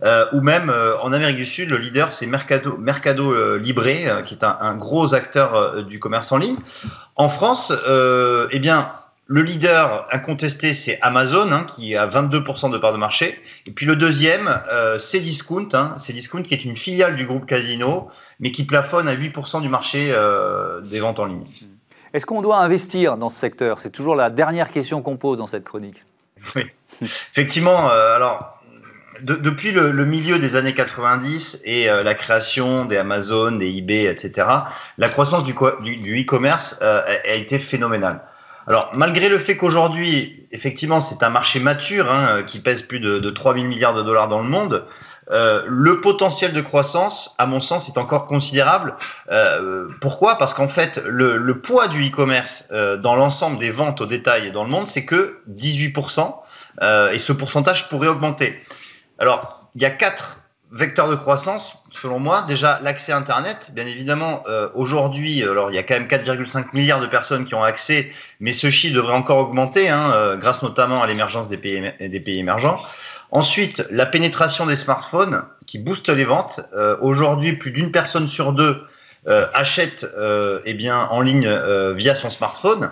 [0.03, 4.35] euh, ou même euh, en Amérique du Sud, le leader c'est Mercado, Mercado Libre, qui
[4.35, 6.57] est un, gros acteur du commerce en ligne.
[7.15, 7.73] En France,
[8.51, 8.91] eh bien,
[9.27, 13.41] le leader incontesté, c'est Amazon, hein, qui a 22% de part de marché.
[13.67, 17.25] Et puis le deuxième, euh, c'est Discount, hein, c'est Discount qui est une filiale du
[17.25, 18.09] groupe Casino,
[18.41, 20.13] mais qui plafonne à 8% du marché
[20.83, 21.47] des ventes en ligne.
[22.15, 23.79] Est-ce qu'on doit investir dans ce secteur?
[23.79, 26.05] C'est toujours la dernière question qu'on pose dans cette chronique.
[26.55, 26.63] Oui,
[27.03, 27.91] effectivement.
[27.91, 28.59] Euh, alors,
[29.21, 34.47] depuis le, milieu des années 90 et euh, la création des Amazon, des eBay, etc.,
[34.97, 38.23] la croissance du, e-commerce euh, a, été phénoménale.
[38.67, 43.19] Alors, malgré le fait qu'aujourd'hui, effectivement, c'est un marché mature hein, qui pèse plus de,
[43.19, 44.85] de 3 000 milliards de dollars dans le monde,
[45.31, 48.95] euh, le potentiel de croissance, à mon sens, est encore considérable.
[49.31, 50.39] Euh, pourquoi?
[50.39, 54.65] Parce qu'en fait, le, poids du e-commerce euh, dans l'ensemble des ventes au détail dans
[54.65, 56.35] le monde, c'est que 18%,
[57.13, 58.57] et ce pourcentage pourrait augmenter.
[59.19, 60.39] Alors, il y a quatre
[60.71, 62.43] vecteurs de croissance, selon moi.
[62.43, 64.43] Déjà, l'accès Internet, bien évidemment,
[64.75, 68.53] aujourd'hui, alors il y a quand même 4,5 milliards de personnes qui ont accès, mais
[68.53, 72.83] ce chiffre devrait encore augmenter, hein, grâce notamment à l'émergence des pays, des pays émergents.
[73.31, 76.61] Ensuite, la pénétration des smartphones qui booste les ventes.
[76.75, 78.83] Euh, aujourd'hui, plus d'une personne sur deux
[79.27, 82.91] euh, achète euh, eh bien, en ligne euh, via son smartphone.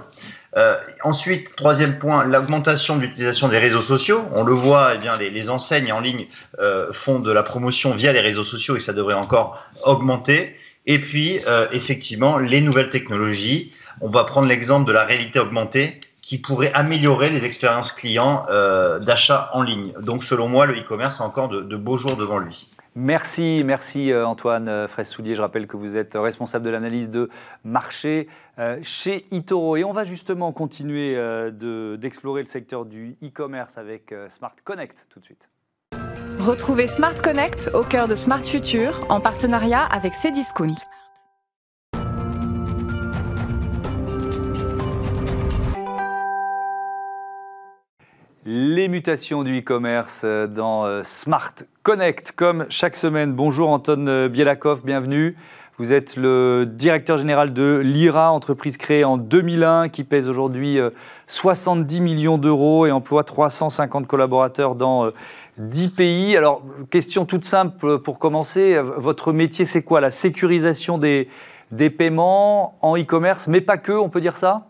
[1.02, 4.24] Ensuite, troisième point, l'augmentation de l'utilisation des réseaux sociaux.
[4.32, 6.26] On le voit, eh bien, les, enseignes en ligne
[6.92, 10.56] font de la promotion via les réseaux sociaux et ça devrait encore augmenter.
[10.86, 11.38] Et puis,
[11.72, 13.72] effectivement, les nouvelles technologies.
[14.00, 18.98] On va prendre l'exemple de la réalité augmentée qui pourrait améliorer les expériences clients euh,
[18.98, 19.92] d'achat en ligne.
[20.00, 22.68] Donc selon moi, le e-commerce a encore de, beaux jours devant lui.
[22.98, 25.34] Merci, merci euh, Antoine euh, Fraisse-Soulier.
[25.34, 27.28] Je rappelle que vous êtes responsable de l'analyse de
[27.62, 28.28] marché
[28.80, 29.76] chez Itoro.
[29.76, 31.14] Et on va justement continuer
[31.98, 35.46] d'explorer le secteur du e-commerce avec Smart Connect tout de suite.
[36.38, 40.76] Retrouvez Smart Connect au cœur de Smart Future en partenariat avec Cdiscount.
[48.48, 53.32] Les mutations du e-commerce euh, dans euh, Smart Connect, comme chaque semaine.
[53.32, 55.36] Bonjour Anton euh, Bielakov, bienvenue.
[55.78, 60.78] Vous êtes le directeur général de l'IRA, entreprise créée en 2001 qui pèse aujourd'hui
[61.26, 65.10] 70 millions d'euros et emploie 350 collaborateurs dans
[65.58, 66.36] 10 pays.
[66.36, 68.80] Alors, question toute simple pour commencer.
[68.96, 70.00] Votre métier, c'est quoi?
[70.00, 71.28] La sécurisation des,
[71.72, 74.68] des paiements en e-commerce, mais pas que, on peut dire ça?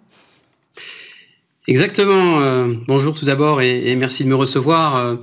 [1.69, 2.41] Exactement.
[2.41, 4.97] Euh, bonjour tout d'abord et, merci de me recevoir.
[4.97, 5.17] Euh,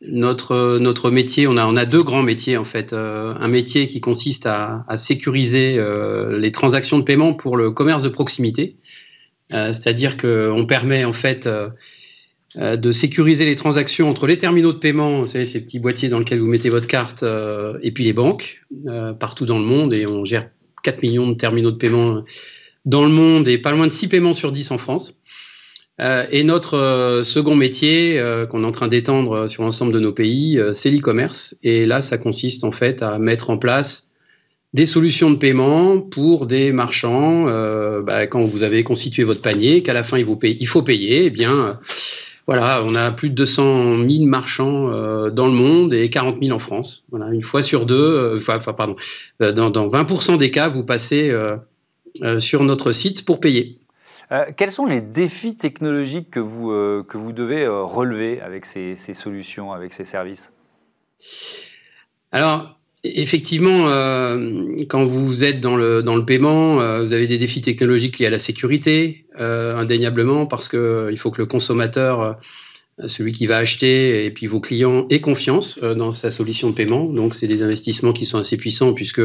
[0.00, 2.92] notre, notre métier, on a, on a deux grands métiers en fait.
[2.92, 5.80] un métier qui consiste à, à sécuriser
[6.30, 8.78] les transactions de paiement pour le commerce de proximité.
[9.50, 11.46] C'est-à-dire qu'on permet en fait
[12.58, 16.10] euh, de sécuriser les transactions entre les terminaux de paiement, vous savez, ces petits boîtiers
[16.10, 19.64] dans lesquels vous mettez votre carte, euh, et puis les banques, euh, partout dans le
[19.64, 20.50] monde, et on gère
[20.82, 22.22] 4 millions de terminaux de paiement
[22.84, 25.14] dans le monde, et pas loin de 6 paiements sur 10 en France.
[26.30, 30.90] Et notre second métier, qu'on est en train d'étendre sur l'ensemble de nos pays, c'est
[30.90, 31.56] l'e-commerce.
[31.62, 34.10] Et là, ça consiste en fait à mettre en place
[34.74, 37.44] des solutions de paiement pour des marchands.
[38.02, 41.78] Bah, quand vous avez constitué votre panier, qu'à la fin il, faut payer, eh bien
[42.46, 46.54] voilà, on a plus de 200 000 marchands euh, dans le monde et 40 000
[46.54, 47.04] en France.
[47.10, 48.96] Voilà, une fois sur deux, euh, enfin, pardon,
[49.40, 51.32] euh, dans, 20% des cas, vous passez
[52.40, 53.78] sur notre site pour payer.
[54.56, 56.68] Quels sont les défis technologiques que vous,
[57.04, 60.52] que vous devez relever avec ces, solutions, avec ces services?
[62.30, 67.36] Alors, Effectivement, euh, quand vous êtes dans le, dans le paiement, euh, vous avez des
[67.36, 72.38] défis technologiques liés à la sécurité, euh, indéniablement, parce qu'il faut que le consommateur,
[73.08, 77.06] celui qui va acheter, et puis vos clients, aient confiance dans sa solution de paiement.
[77.06, 79.22] Donc, c'est des investissements qui sont assez puissants, puisque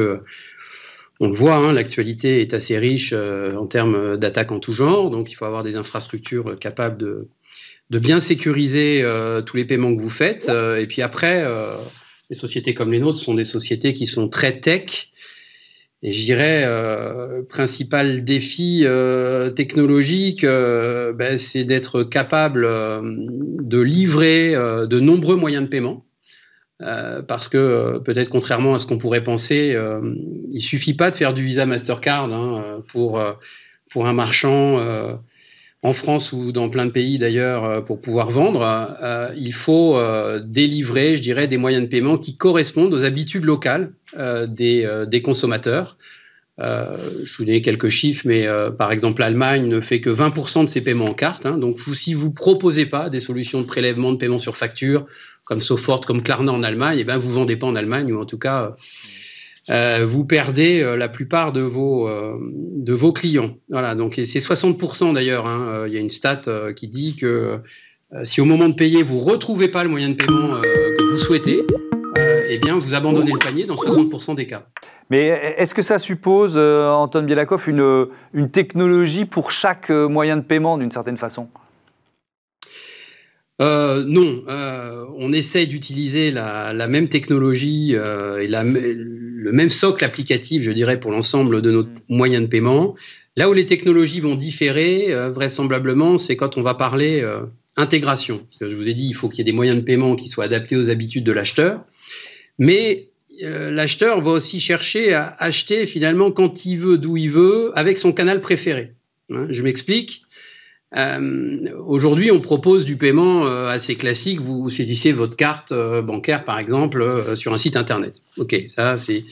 [1.20, 5.10] on le voit, hein, l'actualité est assez riche en termes d'attaques en tout genre.
[5.10, 9.04] Donc, il faut avoir des infrastructures capables de, bien sécuriser
[9.46, 10.50] tous les paiements que vous faites.
[10.50, 11.44] et puis après
[12.30, 15.12] les sociétés comme les nôtres sont des sociétés qui sont très tech.
[16.04, 23.80] Et je dirais, euh, principal défi euh, technologique, euh, ben, c'est d'être capable euh, de
[23.80, 26.06] livrer de nombreux moyens de paiement.
[26.80, 29.76] Parce que peut-être contrairement à ce qu'on pourrait penser,
[30.52, 33.24] il suffit pas de faire du Visa Mastercard hein, pour,
[33.90, 35.20] pour un marchand
[35.84, 38.62] en France ou dans plein de pays d'ailleurs, euh, pour pouvoir vendre,
[39.02, 43.44] euh, il faut euh, délivrer, je dirais, des moyens de paiement qui correspondent aux habitudes
[43.46, 43.92] locales
[44.48, 45.98] des, consommateurs.
[46.60, 50.82] Je vous donne quelques chiffres, mais par exemple, l'Allemagne ne fait que 20% de ses
[50.82, 51.46] paiements en carte.
[51.46, 51.58] Hein.
[51.58, 55.06] donc, si vous ne proposez pas des solutions de prélèvement de paiement sur facture,
[55.44, 58.22] comme Sofort, comme Klarna en Allemagne, et eh ben, vous vendez pas en Allemagne, ou
[58.22, 58.76] en tout cas,
[59.70, 63.58] euh, vous perdez euh, la plupart de vos, euh, de vos clients.
[63.70, 65.46] Voilà, donc c'est 60% d'ailleurs.
[65.46, 66.42] Hein, il y a une stat
[66.76, 67.60] qui dit que
[68.24, 71.18] si au moment de payer, vous ne retrouvez pas le moyen de paiement que vous
[71.18, 71.64] souhaitez,
[72.50, 74.68] eh bien, vous abandonnez le panier dans 60% des cas.
[75.10, 80.78] Mais est-ce que ça suppose, Antoine Bielakov, une, une technologie pour chaque moyen de paiement
[80.78, 81.48] d'une certaine façon?
[83.60, 84.44] Non,
[85.18, 88.64] on essaie d'utiliser la, la, même technologie et la,
[89.48, 92.96] le même socle applicatif, je dirais, pour l'ensemble de nos moyens de paiement.
[93.38, 97.44] Là où les technologies vont différer, euh, vraisemblablement, c'est quand on va parler euh,
[97.78, 98.40] intégration.
[98.40, 100.16] Parce que je vous ai dit, il faut qu'il y ait des moyens de paiement
[100.16, 101.82] qui soient adaptés aux habitudes de l'acheteur.
[102.60, 103.10] Mais
[103.44, 107.98] euh, l'acheteur va aussi chercher à acheter finalement quand il veut, d'où il veut, avec
[107.98, 108.94] son canal préféré.
[109.32, 110.24] Hein, je m'explique.
[110.96, 114.40] Euh, aujourd'hui, on propose du paiement euh, assez classique.
[114.40, 118.22] Vous saisissez votre carte bancaire, par exemple, sur un site internet.
[118.38, 119.24] Ok, ça, c'est.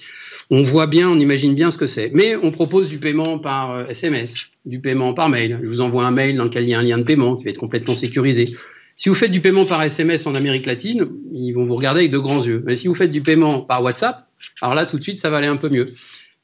[0.52, 2.12] On voit bien, on imagine bien ce que c'est.
[2.14, 5.60] Mais on propose du paiement par SMS, du paiement par mail.
[5.64, 7.46] Je vous envoie un mail dans lequel il y a un lien de paiement qui
[7.46, 8.46] va être complètement sécurisé.
[8.98, 12.12] Si vous faites du paiement par SMS en Amérique latine, ils vont vous regarder avec
[12.12, 12.64] de grands yeux.
[12.66, 14.26] Mais si vous faites du paiement par WhatsApp,
[14.62, 15.88] alors là, tout de suite, ça va aller un peu mieux.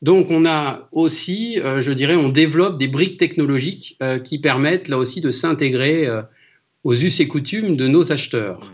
[0.02, 4.88] Donc on a aussi, euh, je dirais, on développe des briques technologiques euh, qui permettent
[4.88, 6.24] là aussi de s'intégrer euh,
[6.84, 8.74] aux us et coutumes de nos acheteurs.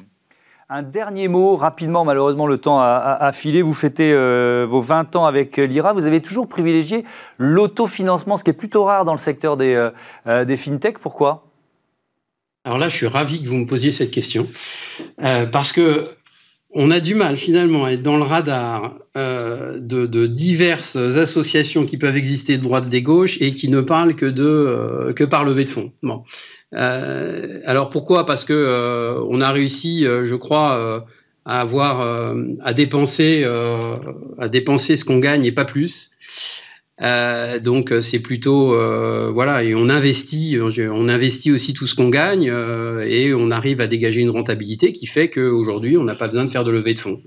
[0.69, 3.61] Un dernier mot, rapidement, malheureusement le temps a, filé.
[3.61, 4.13] Vous fêtez
[4.65, 5.93] vos 20 ans avec l'IRA.
[5.93, 7.05] Vous avez toujours privilégié
[7.37, 9.89] l'autofinancement, ce qui est plutôt rare dans le secteur des,
[10.25, 10.99] des fintech.
[10.99, 11.46] Pourquoi?
[12.67, 14.49] Alors là, je suis ravi que vous me posiez cette question,
[15.17, 16.09] parce que
[16.71, 21.97] on a du mal finalement à être dans le radar euh, de, diverses associations qui
[21.97, 25.45] peuvent exister de droite des gauches et qui ne parlent que de euh, que par
[25.45, 25.93] levée de fonds.
[26.03, 26.23] Bon.
[26.73, 28.25] Euh, alors pourquoi?
[28.25, 31.07] Parce que on a réussi, je crois,
[31.45, 33.45] à avoir à dépenser
[34.37, 36.11] à dépenser ce qu'on gagne et pas plus.
[37.03, 41.93] Euh, donc euh, c'est plutôt euh, voilà et on investit on investit aussi tout ce
[41.93, 42.51] qu'on gagne
[43.05, 46.49] et on arrive à dégager une rentabilité qui fait qu'aujourd'hui on n'a pas besoin de
[46.49, 47.21] faire de levée de fonds.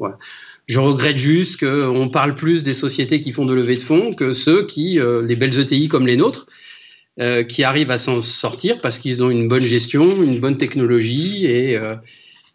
[0.67, 4.33] Je regrette juste qu'on parle plus des sociétés qui font de levée de fonds que
[4.33, 6.47] ceux qui les belles ETI comme les nôtres
[7.49, 11.79] qui arrivent à s'en sortir parce qu'ils ont une bonne gestion, une bonne technologie et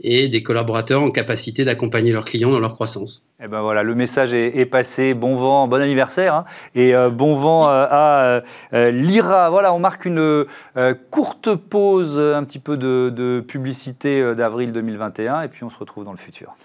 [0.01, 3.25] et des collaborateurs en capacité d'accompagner leurs clients dans leur croissance.
[3.39, 5.13] Et eh ben voilà, le message est, passé.
[5.13, 6.45] Bon vent, bon anniversaire, hein.
[6.73, 9.49] et bon vent à l'IRA.
[9.49, 10.45] Voilà, on marque une
[11.11, 16.13] courte pause, un petit peu de publicité d'avril 2021, et puis on se retrouve dans
[16.13, 16.55] le futur.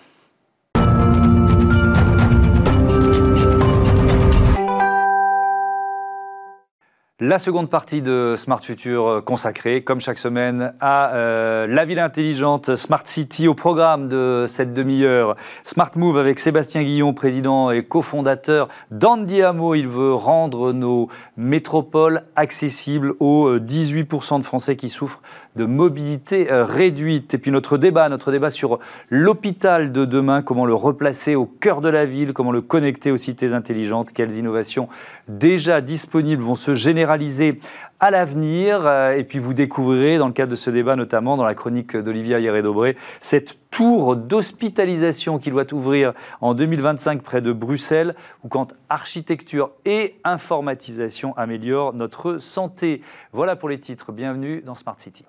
[7.23, 11.99] La seconde partie de Smart Future euh, consacrée, comme chaque semaine, à euh, la ville
[11.99, 15.37] intelligente Smart City au programme de cette demi-heure.
[15.63, 19.75] Smart Move avec Sébastien Guillon, président et cofondateur d'Andiamo.
[19.75, 25.21] Il veut rendre nos métropoles accessibles aux 18% euh, de Français qui souffrent
[25.57, 27.35] de mobilité réduite.
[27.35, 31.81] Et puis notre débat, notre débat sur l'hôpital de demain, comment le replacer au cœur
[31.81, 34.89] de la ville, comment le connecter aux cités intelligentes, quelles innovations
[35.29, 37.59] déjà disponibles vont se généraliser
[38.01, 38.87] à l'avenir.
[38.87, 41.97] Euh, et puis vous découvrirez, dans le cadre de ce débat, notamment dans la chronique
[41.97, 48.75] d'Olivia Hieré-Dobré, cette tour d'hospitalisation qui doit ouvrir en 2025 près de Bruxelles, où quand
[48.89, 53.03] architecture et informatisation améliorent notre santé.
[53.33, 54.13] Voilà pour les titres.
[54.13, 55.25] Bienvenue dans Smart City.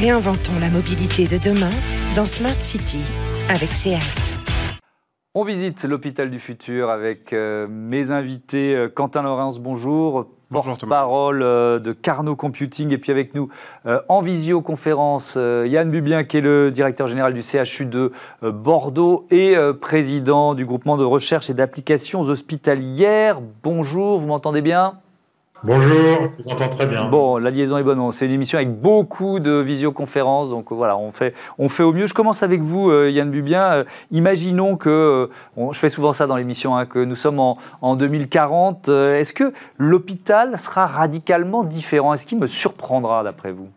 [0.00, 1.70] Réinventons la mobilité de demain
[2.14, 3.00] dans Smart City
[3.48, 4.45] avec SEAT.
[5.38, 8.74] On visite l'hôpital du futur avec euh, mes invités.
[8.74, 10.28] Euh, Quentin Laurence, bonjour.
[10.50, 12.90] Porte-parole euh, de Carnot Computing.
[12.90, 13.50] Et puis avec nous
[14.08, 20.54] en visioconférence, Yann Bubien, qui est le directeur général du CHU de Bordeaux et président
[20.54, 23.42] du groupement de recherche et d'applications hospitalières.
[23.62, 24.94] Bonjour, vous m'entendez bien?
[25.64, 27.08] Bonjour, je vous entends très bien.
[27.08, 28.12] Bon, la liaison est bonne.
[28.12, 32.06] C'est une émission avec beaucoup de visioconférences, donc voilà, on fait, on fait au mieux.
[32.06, 33.72] Je commence avec vous, euh, Yann Bubien.
[33.72, 37.58] Euh, imaginons que, euh, je fais souvent ça dans l'émission, hein, que nous sommes en,
[37.80, 38.88] en 2040.
[38.88, 42.12] Est-ce que l'hôpital sera radicalement différent?
[42.12, 43.68] Est-ce qu'il me surprendra d'après vous?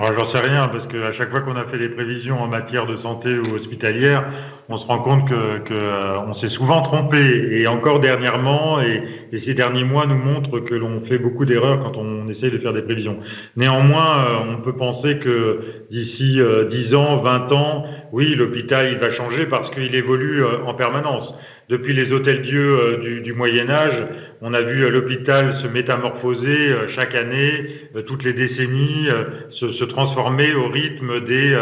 [0.00, 2.94] J'en sais rien, parce qu'à chaque fois qu'on a fait des prévisions en matière de
[2.96, 4.24] santé ou hospitalière,
[4.68, 7.18] on se rend compte que, que euh, s'est souvent trompé.
[7.50, 11.80] Et encore dernièrement, et, et, ces derniers mois nous montrent que l'on fait beaucoup d'erreurs
[11.80, 13.18] quand on essaye de faire des prévisions.
[13.56, 18.98] Néanmoins, euh, on peut penser que d'ici euh, 10 ans, 20 ans, oui, l'hôpital il
[18.98, 21.38] va changer parce qu'il évolue euh, en permanence.
[21.68, 24.06] Depuis les hôtels-dieux du, du Moyen Âge,
[24.40, 29.84] on a vu l'hôpital se métamorphoser euh, chaque année, euh, toutes les décennies, euh, se,
[29.84, 31.56] transformer au rythme des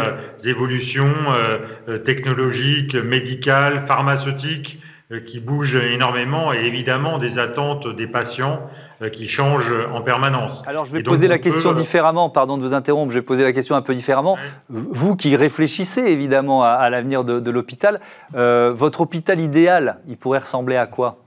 [0.45, 1.13] évolutions
[2.05, 4.81] technologiques, médicales, pharmaceutiques
[5.25, 8.69] qui bougent énormément et évidemment des attentes des patients
[9.13, 10.63] qui changent en permanence.
[10.67, 13.53] Alors je vais poser la question différemment, pardon de vous interrompre, je vais poser la
[13.53, 14.37] question un peu différemment.
[14.69, 17.99] Vous qui réfléchissez évidemment à, l'avenir de, l'hôpital,
[18.33, 21.17] votre hôpital idéal, il pourrait ressembler à quoi?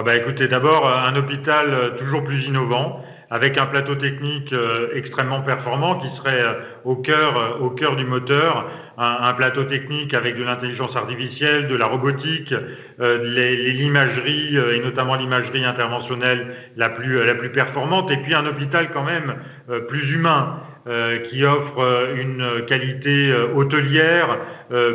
[0.00, 4.88] Ah bah écoutez, d'abord, un hôpital euh, toujours plus innovant, avec un plateau technique euh,
[4.94, 10.36] extrêmement performant qui serait euh, au cœur, au cœur du moteur, un, plateau technique avec
[10.36, 12.52] de l'intelligence artificielle, de la robotique,
[12.98, 19.04] l'imagerie et notamment l'imagerie interventionnelle la plus, la plus performante, et puis un hôpital quand
[19.04, 19.36] même
[19.86, 20.60] plus humain.
[21.28, 24.38] Qui offre une qualité hôtelière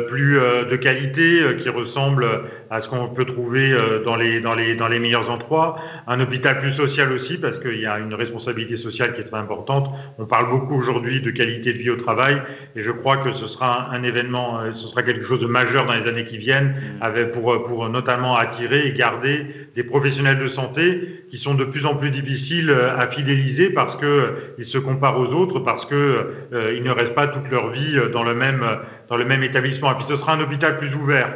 [0.08, 0.38] plus
[0.70, 2.26] de qualité, qui ressemble
[2.74, 5.76] à ce qu'on peut trouver euh, dans les, dans, les, dans les meilleurs endroits.
[6.08, 9.38] Un hôpital plus social aussi, parce qu'il y a une responsabilité sociale qui est très
[9.38, 9.90] importante.
[10.18, 12.42] On parle beaucoup aujourd'hui de qualité de vie au travail,
[12.74, 15.86] et je crois que ce sera un, événement, euh, ce sera quelque chose de majeur
[15.86, 20.48] dans les années qui viennent, avec, pour, pour notamment attirer et garder des professionnels de
[20.48, 24.78] santé qui sont de plus en plus difficiles euh, à fidéliser parce que ils se
[24.78, 28.64] comparent aux autres, parce que ils ne restent pas toute leur vie dans le même,
[29.08, 29.92] dans le même établissement.
[29.92, 31.28] Et puis ce sera un hôpital plus ouvert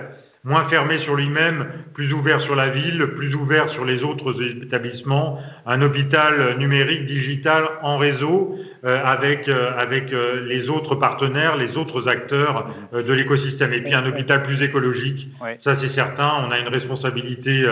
[0.44, 5.40] moins fermé sur lui-même, plus ouvert sur la ville, plus ouvert sur les autres établissements,
[5.66, 11.76] un hôpital numérique, digital, en réseau, euh, avec, euh, avec euh, les autres partenaires, les
[11.76, 13.72] autres acteurs de l'écosystème.
[13.72, 17.66] Et puis un hôpital plus écologique, ça c'est certain, on a une responsabilité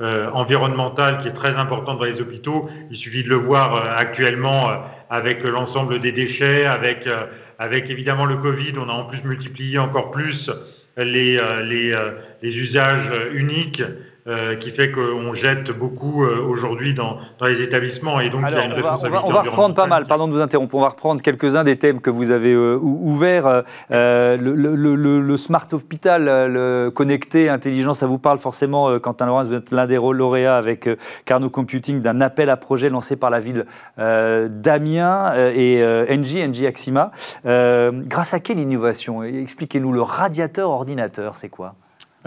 [0.00, 2.68] environnementale qui est très importante dans les hôpitaux.
[2.90, 4.70] Il suffit de le voir actuellement
[5.10, 7.08] avec l'ensemble des déchets, avec,
[7.58, 10.50] avec évidemment le Covid, on a en plus multiplié encore plus
[10.96, 13.82] les, euh, les, euh, les usages uniques
[14.28, 18.18] euh, qui fait qu'on jette beaucoup euh, aujourd'hui dans, dans, les établissements.
[18.18, 20.32] Et donc il y a une on va, on va, reprendre pas mal, pardon de
[20.32, 23.62] vous interrompre, on va reprendre quelques-uns des thèmes que vous avez euh, ouverts.
[23.88, 29.54] Le, le, le, smart hospital, le connecté, intelligent, ça vous parle forcément, Quentin Laurence, vous
[29.54, 30.88] êtes l'un des lauréats avec
[31.24, 33.64] Carnot Computing d'un appel à projet lancé par la ville
[33.96, 35.80] d'Amiens et
[36.10, 37.12] NG, NG Axima.
[37.44, 39.22] grâce à quelle innovation?
[39.22, 41.76] Expliquez-nous, le radiateur ordinateur, c'est quoi?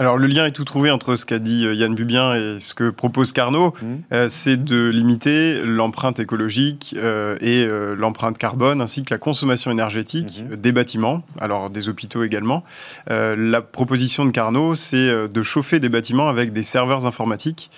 [0.00, 2.74] Alors le lien est tout trouvé entre ce qu'a dit euh, Yann Bubien et ce
[2.74, 3.74] que propose Carnot.
[3.82, 3.86] Mmh.
[4.14, 7.66] Euh, c'est de limiter l'empreinte écologique euh, et
[7.98, 10.56] l'empreinte carbone ainsi que la consommation énergétique mmh.
[10.56, 12.64] des bâtiments, alors des hôpitaux également.
[13.08, 17.70] la proposition de Carnot, c'est de chauffer des bâtiments avec des serveurs informatiques.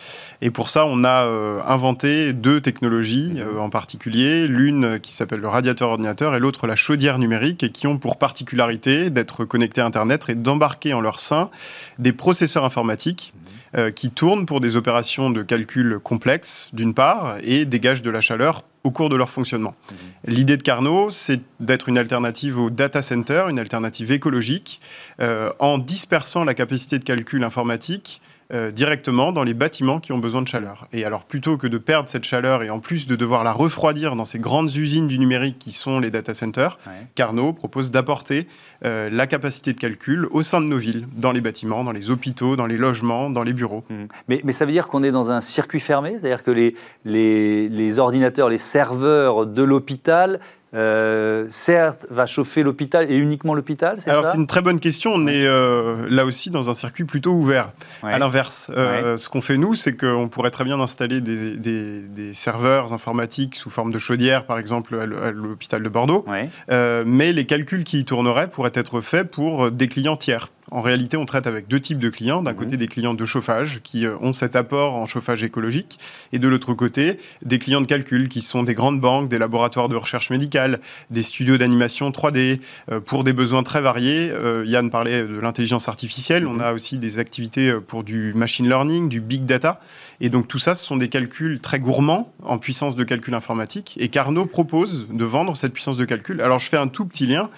[0.43, 1.29] Et pour ça, on a
[1.67, 3.59] inventé deux technologies mmh.
[3.59, 7.89] en particulier, l'une qui s'appelle le radiateur ordinateur et l'autre la chaudière numérique et qui
[7.89, 11.51] ont pour particularité d'être connectés à Internet et d'embarquer en leur sein
[11.99, 13.33] des processeurs informatiques
[13.77, 18.21] euh, qui tournent pour des opérations de calcul complexes, d'une part, et dégagent de la
[18.21, 19.75] chaleur au cours de leur fonctionnement.
[19.91, 20.35] Mhm.
[20.35, 24.81] L'idée de Carnot, c'est d'être une alternative au data center, une alternative écologique,
[25.21, 28.21] euh, en dispersant la capacité de calcul informatique
[28.53, 30.87] euh, directement dans les bâtiments qui ont besoin de chaleur.
[30.93, 34.15] Et alors plutôt que de perdre cette chaleur et en plus de devoir la refroidir
[34.15, 36.79] dans ces grandes usines du numérique qui sont les data centers,
[37.15, 38.47] Carnot propose d'apporter
[38.85, 42.11] euh, la capacité de calcul au sein de nos villes, dans les bâtiments, dans les
[42.11, 43.85] hôpitaux, dans les logements, dans les bureaux.
[43.89, 43.95] Mmh.
[44.29, 46.75] Mais, mais, ça veut dire qu'on est dans un circuit fermé, c'est-à-dire que les,
[47.05, 50.41] les, les ordinateurs, les serveurs de l'hôpital
[50.75, 55.13] euh, certes, va chauffer l'hôpital et uniquement l'hôpital, c'est Alors c'est une très bonne question.
[55.13, 57.69] On est euh, là aussi dans un circuit plutôt ouvert.
[58.03, 62.33] À l'inverse, euh, ce qu'on fait nous, c'est qu'on pourrait très bien installer des, des,
[62.33, 66.25] serveurs informatiques sous forme de chaudière, par exemple à l'hôpital de Bordeaux.
[66.69, 70.49] mais les calculs qui y tourneraient pourraient être faits pour des clients tiers.
[70.71, 72.43] En réalité, on traite avec deux types de clients.
[72.43, 72.59] D'un mhm.
[72.59, 75.99] côté, des clients de chauffage qui euh, ont cet apport en chauffage écologique,
[76.33, 79.89] et de l'autre côté, des clients de calcul qui sont des grandes banques, des laboratoires
[79.89, 82.61] de recherche médicale, des studios d'animation 3D,
[82.91, 84.31] euh, pour des besoins très variés.
[84.31, 86.47] Euh, Yann parlait de l'intelligence artificielle.
[86.47, 86.61] On mhm.
[86.61, 89.81] a aussi des activités pour du machine learning, du big data.
[90.21, 93.97] Et donc tout ça, ce sont des calculs très gourmands en puissance de calcul informatique.
[93.99, 96.41] Et Carnot propose de vendre cette puissance de calcul.
[96.41, 97.51] Alors je fais un tout petit lien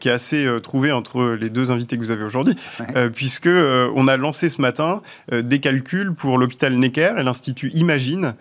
[0.00, 3.46] qui est assez trouvé entre les deux invités que vous avez aujourd'hui puisqu'on euh, puisque
[3.46, 8.34] euh, on a lancé ce matin euh, des calculs pour l'hôpital Necker et l'Institut Imagine,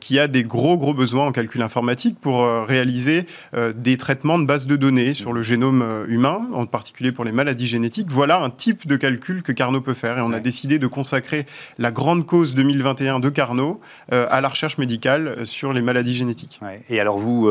[0.00, 3.26] qui a des gros gros besoins en calcul informatique pour réaliser
[3.74, 7.66] des traitements de bases de données sur le génome humain, en particulier pour les maladies
[7.66, 8.08] génétiques.
[8.10, 11.46] Voilà un type de calcul que Carnot peut faire, et on a décidé de consacrer
[11.78, 13.80] la grande cause 2021 de Carnot
[14.10, 16.60] à la recherche médicale sur les maladies génétiques.
[16.88, 17.48] Et alors vous,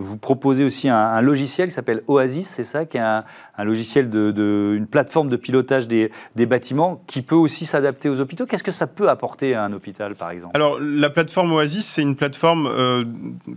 [0.00, 3.24] vous proposez aussi un, logiciel qui s'appelle Oasis, c'est ça, qui est un,
[3.58, 6.10] logiciel de, de une plateforme forme de pilotage des,
[6.46, 8.46] bâtiments qui peut aussi s'adapter aux hôpitaux.
[8.46, 10.52] Qu'est-ce que ça peut apporter à un hôpital, par exemple?
[10.54, 13.04] Alors, la plateforme Oasis, c'est une plateforme euh,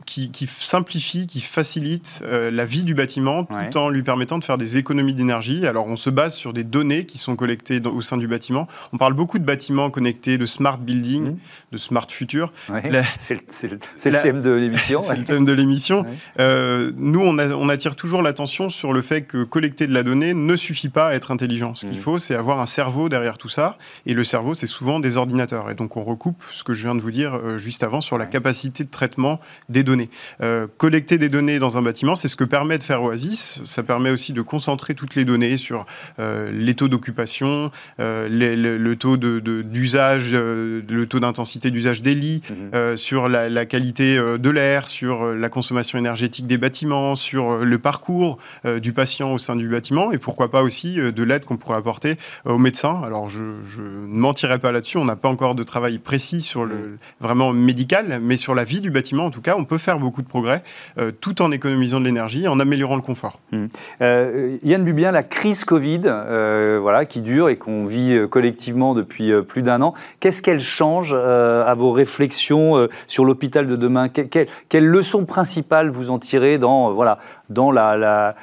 [0.05, 4.57] qui, simplifie, qui facilite euh, la vie du bâtiment tout en lui permettant de faire
[4.57, 5.65] des économies d'énergie.
[5.67, 8.67] Alors, on se base sur des données qui sont collectées au sein du bâtiment.
[8.93, 11.37] On parle beaucoup de bâtiments connectés, de smart building, mmh.
[11.71, 12.51] de smart future.
[13.19, 15.01] C'est le, thème de l'émission.
[15.03, 16.05] c'est le thème de l'émission.
[16.39, 20.33] Euh, nous, on, on attire toujours l'attention sur le fait que collecter de la donnée
[20.33, 21.75] ne suffit pas à être intelligent.
[21.75, 22.01] Ce qu'il mm.
[22.01, 23.77] faut, c'est avoir un cerveau derrière tout ça.
[24.05, 25.69] Et le cerveau, c'est souvent des ordinateurs.
[25.69, 28.17] Et donc, on recoupe ce que je viens de vous dire euh, juste avant sur
[28.17, 30.09] la capacité de traitement des données.
[30.41, 33.61] Euh, collecter des données dans un bâtiment, c'est ce que permet de faire Oasis.
[33.63, 35.85] Ça permet aussi de concentrer toutes les données sur
[36.19, 42.95] euh, les taux d'occupation, le, taux d'usage, de, le taux d'intensité d'usage des lits, mm-hmm.
[42.95, 48.37] sur la, la qualité de l'air, sur la consommation énergétique des bâtiments, sur le parcours
[48.81, 52.17] du patient au sein du bâtiment, et pourquoi pas aussi de l'aide qu'on pourrait apporter
[52.45, 53.01] aux médecins.
[53.05, 56.75] Alors, je, ne mentirai pas là-dessus, on n'a pas encore de travail précis sur le
[56.75, 56.97] mm.
[57.19, 60.21] vraiment médical, mais sur la vie du bâtiment, en tout cas, on peut faire beaucoup
[60.21, 60.63] de progrès
[60.97, 63.39] euh, tout en économisant de l'énergie, en améliorant le confort.
[63.51, 63.65] Mm.
[64.01, 69.31] Euh, Yann Bubien, la crise Covid, euh, voilà, qui dure et qu'on vit collectivement depuis
[69.47, 74.09] plus d'un an, qu'est-ce qu'elle change à vos réflexions sur l'hôpital de demain?
[74.09, 78.35] Quelle, quelle leçon principale vous en tirez dans, voilà, dans la, la,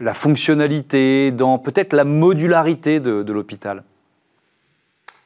[0.00, 3.82] la fonctionnalité, dans peut-être la modularité de, l'hôpital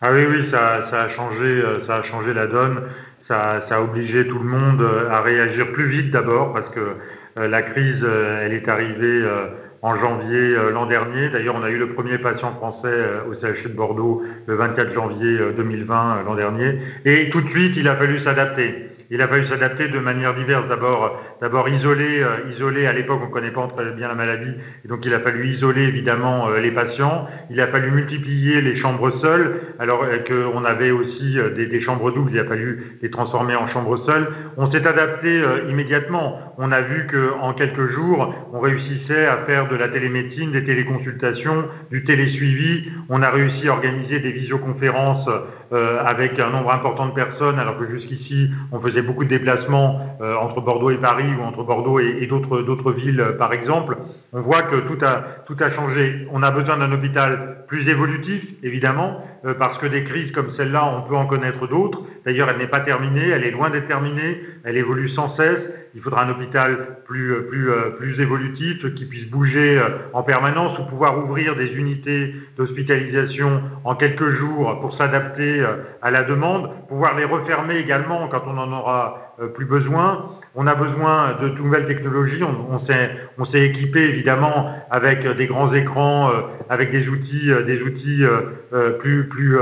[0.03, 2.85] ah oui, oui, ça, ça, a changé, euh, ça a changé la donne.
[3.19, 6.81] Ça, ça, a obligé tout le monde euh, à réagir plus vite d'abord parce que
[7.37, 8.03] euh, la crise,
[8.43, 9.23] elle est arrivée
[9.83, 11.29] en janvier l'an dernier.
[11.29, 12.95] D'ailleurs, on a eu le premier patient français
[13.29, 16.79] au CHU de Bordeaux le 24 janvier 2020 l'an dernier.
[17.05, 20.69] Et tout de suite, il a fallu s'adapter il a fallu s'adapter de manière diverse.
[20.69, 22.87] D'abord, d'abord isoler, euh, isoler.
[22.87, 24.53] À l'époque, on ne connaît pas très bien la maladie,
[24.85, 27.27] et donc il a fallu isoler évidemment euh, les patients.
[27.51, 32.13] Il a fallu multiplier les chambres seules, alors euh, qu'on avait aussi des, des, chambres
[32.13, 32.31] doubles.
[32.33, 34.29] Il a fallu les transformer en chambres seules.
[34.57, 36.55] On s'est adapté immédiatement.
[36.59, 40.63] On a vu que en quelques jours, on réussissait à faire de la télémédecine, des
[40.63, 42.93] téléconsultations, du télésuivi.
[43.09, 45.29] On a réussi à organiser des visioconférences
[45.73, 50.37] avec un nombre important de personnes, alors que jusqu'ici, on faisait beaucoup de déplacements euh,
[50.37, 53.99] entre Bordeaux et Paris ou entre Bordeaux et, d'autres, d'autres villes, par exemple.
[54.33, 56.29] On voit que tout a, tout a changé.
[56.31, 60.85] On a besoin d'un hôpital plus évolutif, évidemment, euh, parce que des crises comme celle-là,
[60.87, 62.03] on peut en connaître d'autres.
[62.25, 65.75] D'ailleurs, elle n'est pas terminée, elle est loin d'être terminée, elle évolue sans cesse.
[65.97, 70.79] Il faudra un hôpital plus, euh, plus, euh, plus évolutif, qui puisse bouger en permanence
[70.79, 75.65] ou pouvoir ouvrir des unités d'hospitalisation en quelques jours pour s'adapter
[76.03, 80.31] à la demande, pouvoir les refermer également quand on en aura plus besoin.
[80.55, 82.43] On a besoin de nouvelles technologies.
[82.43, 87.83] On, on s'est équipé évidemment avec des grands écrans, euh, avec des outils, euh, des
[87.83, 89.57] outils euh, plus, plus,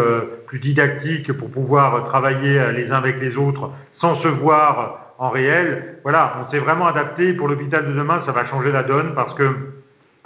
[0.47, 5.97] plus didactiques pour pouvoir travailler les uns avec les autres sans se voir en réel.
[6.03, 7.32] Voilà, on s'est vraiment adapté.
[7.32, 9.45] Pour l'hôpital de demain, ça va changer la donne parce que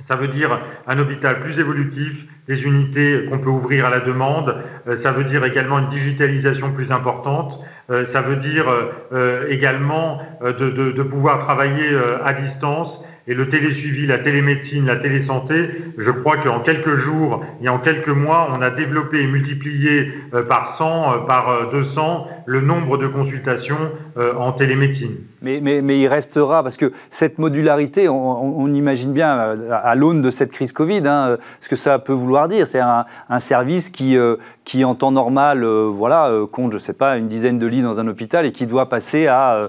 [0.05, 4.57] ça veut dire un hôpital plus évolutif, des unités qu'on peut ouvrir à la demande.
[4.96, 7.61] Ça veut dire également une digitalisation plus importante.
[7.90, 11.88] Euh, ça veut dire euh, euh, également de, de, pouvoir travailler
[12.24, 17.68] à distance et le télésuivi, la télémédecine, la télésanté, je crois qu'en quelques jours et
[17.68, 20.12] en quelques mois, on a développé et multiplié
[20.48, 25.16] par 100, par 200 le nombre de consultations en télémédecine.
[25.40, 30.53] Mais, mais, il restera, parce que cette modularité, on, imagine bien à, l'aune de cette
[30.53, 32.66] crise Covid, hein, ce que ça peut vouloir dire.
[32.66, 34.16] C'est un, un, service qui,
[34.64, 38.01] qui, en temps normal, voilà, compte, je ne sais pas, une dizaine de lits dans
[38.01, 39.68] un hôpital et qui doit passer à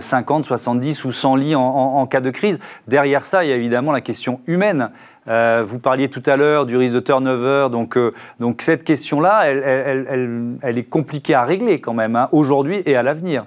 [0.00, 2.58] 50, 70 ou 100 lits en, cas de crise.
[2.88, 4.90] Derrière ça, il y a évidemment la question humaine.
[5.30, 9.44] Euh, vous parliez tout à l'heure du risque de turnover, donc, euh, donc cette question-là,
[9.44, 13.44] elle, est compliquée à régler quand même, hein, aujourd'hui et à l'avenir.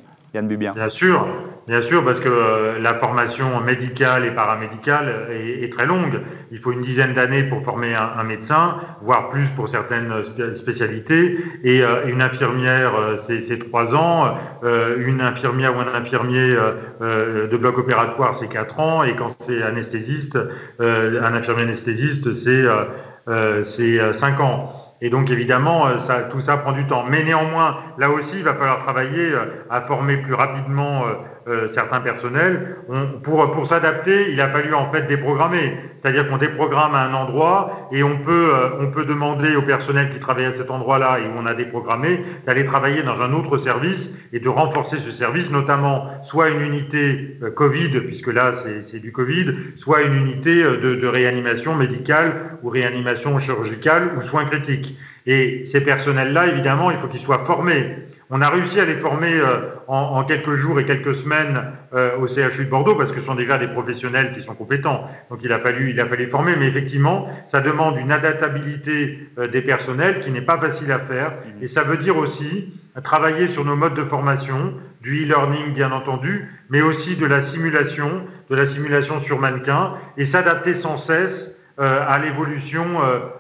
[0.73, 1.27] Bien sûr,
[1.67, 6.21] bien sûr, parce que euh, la formation médicale et paramédicale est, très longue.
[6.51, 10.11] Il faut une dizaine d'années pour former un, médecin, voire plus pour certaines
[10.55, 11.37] spécialités.
[11.63, 14.35] Et euh, une infirmière, euh, c'est trois ans.
[14.63, 16.57] une infirmière ou un infirmier
[16.99, 19.03] de bloc opératoire, c'est quatre ans.
[19.03, 20.39] Et quand c'est anesthésiste,
[20.79, 24.82] un infirmier anesthésiste, c'est cinq ans.
[25.03, 25.97] Et donc évidemment, euh,
[26.31, 27.03] tout ça prend du temps.
[27.09, 31.03] Mais néanmoins, là aussi, il va falloir travailler euh, à former plus rapidement
[31.47, 32.77] euh, certains personnels.
[32.89, 35.77] On, pour pour s'adapter, il a fallu en fait déprogrammer.
[36.01, 40.09] C'est-à-dire qu'on déprogramme à un endroit et on peut euh, on peut demander au personnel
[40.09, 43.57] qui travaille à cet endroit-là et où on a déprogrammé d'aller travailler dans un autre
[43.57, 48.99] service et de renforcer ce service, notamment soit une unité euh, Covid, puisque là c'est
[48.99, 54.97] du Covid, soit une unité de, de réanimation médicale ou réanimation chirurgicale ou soins critiques.
[55.25, 57.95] Et ces personnels-là, évidemment, il faut qu'ils soient formés.
[58.35, 62.25] On a réussi à les former euh, en, quelques jours et quelques semaines euh, au
[62.25, 65.07] CHU de Bordeaux parce que ce sont déjà des professionnels qui sont compétents.
[65.29, 69.47] Donc il a fallu, il a fallu former, mais effectivement, ça demande une adaptabilité euh,
[69.47, 71.33] des personnels qui n'est pas facile à faire.
[71.61, 72.73] Et ça veut dire aussi
[73.03, 78.23] travailler sur nos modes de formation, du e-learning bien entendu, mais aussi de la simulation,
[78.49, 82.85] de la simulation sur mannequin, et s'adapter sans cesse à l'évolution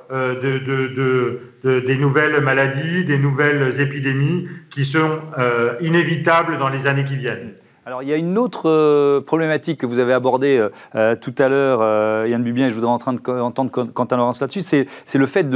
[0.09, 7.05] de, de des nouvelles maladies, des nouvelles épidémies qui sont euh, inévitables dans les années
[7.05, 7.53] qui viennent.
[7.85, 11.35] Alors, il y a une autre euh, problématique que vous avez abordée euh, euh, tout
[11.37, 14.87] à l'heure, Yann Bubien, et je voudrais en train de, entendre Quentin Laurence là-dessus, c'est
[15.13, 15.49] le fait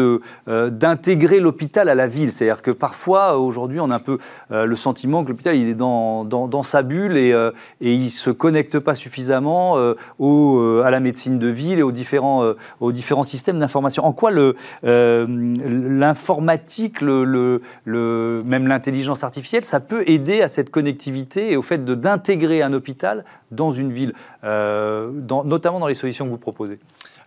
[0.46, 2.34] d'intégrer l'hôpital à la ville.
[2.34, 4.18] C'est-à-dire que parfois, aujourd'hui, on a un peu
[4.50, 7.34] le sentiment que l'hôpital, il est dans, sa bulle et,
[7.80, 12.44] il ne se connecte pas suffisamment à la médecine de ville et aux différents,
[13.24, 14.06] systèmes d'information.
[14.06, 14.32] En quoi
[14.84, 22.62] l'informatique, même l'intelligence artificielle, ça peut aider à cette connectivité et au fait d'intégrer intégrer
[22.62, 24.14] un hôpital dans une ville,
[24.44, 25.12] euh,
[25.46, 26.80] notamment dans les solutions que vous proposez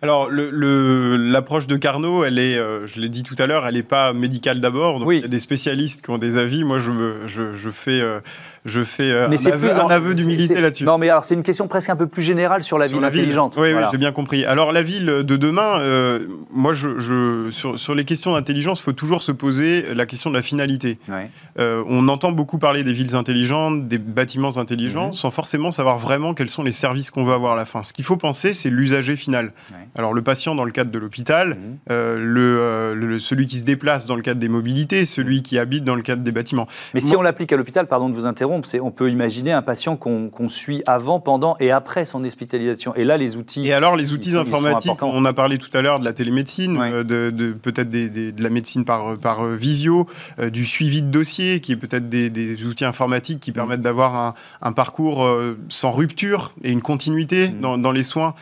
[0.03, 3.83] alors, l'approche de Carnot, elle est, euh, je l'ai dit tout à l'heure, elle n'est
[3.83, 5.05] pas médicale d'abord.
[5.05, 5.17] Oui.
[5.17, 6.63] Il y a des spécialistes qui ont des avis.
[6.63, 6.91] Moi, je,
[7.27, 8.19] je, je fais euh,
[8.65, 10.83] je fais euh, un, aveu, d'humilité là-dessus.
[10.83, 13.55] Non, mais alors c'est une question presque un peu plus générale sur la ville intelligente.
[13.57, 14.45] Oui, oui j'ai bien compris.
[14.45, 18.93] Alors la ville de demain, euh, moi, je, sur, sur, les questions d'intelligence, il faut
[18.93, 20.99] toujours se poser la question de la finalité.
[21.59, 25.13] Euh, on entend beaucoup parler des villes intelligentes, des bâtiments intelligents, mhm.
[25.13, 27.83] sans forcément savoir vraiment quels sont les services qu'on veut avoir à la fin.
[27.83, 29.53] Ce qu'il faut penser, c'est l'usager final.
[29.97, 31.57] Alors le patient dans le cadre de l'hôpital,
[31.89, 32.15] mhm.
[32.15, 36.03] le, celui qui se déplace dans le cadre des mobilités, celui qui habite dans le
[36.03, 36.67] cadre des bâtiments.
[36.93, 38.50] Mais si on l'applique à l'hôpital, pardon de vous interrompre,
[38.81, 42.95] on peut imaginer un patient qu'on suit avant, pendant et après son hospitalisation.
[42.95, 43.67] Et là, les outils.
[43.67, 47.03] Et alors, les outils informatiques, on a parlé tout à l'heure de la télémédecine, euh,
[47.03, 50.07] de, peut-être de la médecine par, par euh, visio,
[50.39, 52.31] euh, du suivi de dossier, qui est peut-être des,
[52.63, 55.27] outils informatiques qui permettent d'avoir un, parcours
[55.69, 57.81] sans rupture et une continuité mm.
[57.81, 58.33] dans, les soins,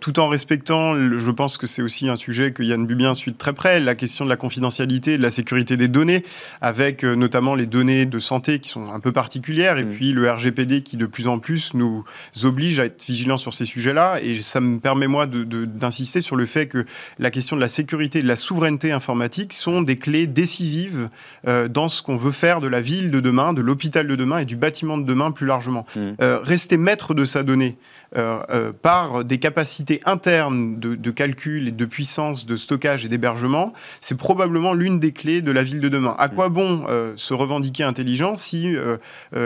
[0.00, 3.36] tout en respectant, je pense que c'est aussi un sujet que Yann Bubien suit de
[3.36, 6.22] très près, la question de la confidentialité, de la sécurité des données,
[6.60, 9.90] avec notamment les données de santé qui sont un peu particulières particulière, et mm.
[9.90, 12.04] puis le RGPD qui de plus en plus nous
[12.42, 14.20] oblige à être vigilants sur ces sujets-là.
[14.22, 16.84] Et ça me permet, moi, d'insister sur le fait que
[17.18, 21.08] la question de la sécurité et de la souveraineté informatique sont des clés décisives
[21.46, 24.38] euh, dans ce qu'on veut faire de la ville de demain, de l'hôpital de demain
[24.38, 25.86] et du bâtiment de demain plus largement.
[25.96, 26.00] Mm.
[26.20, 27.76] Euh, rester maître de sa donnée
[28.16, 33.72] euh, par des capacités internes de, de, calcul et de puissance, de stockage et d'hébergement,
[34.00, 36.16] c'est probablement l'une des clés de la ville de demain.
[36.18, 36.86] À quoi bon
[37.16, 38.74] se revendiquer intelligent si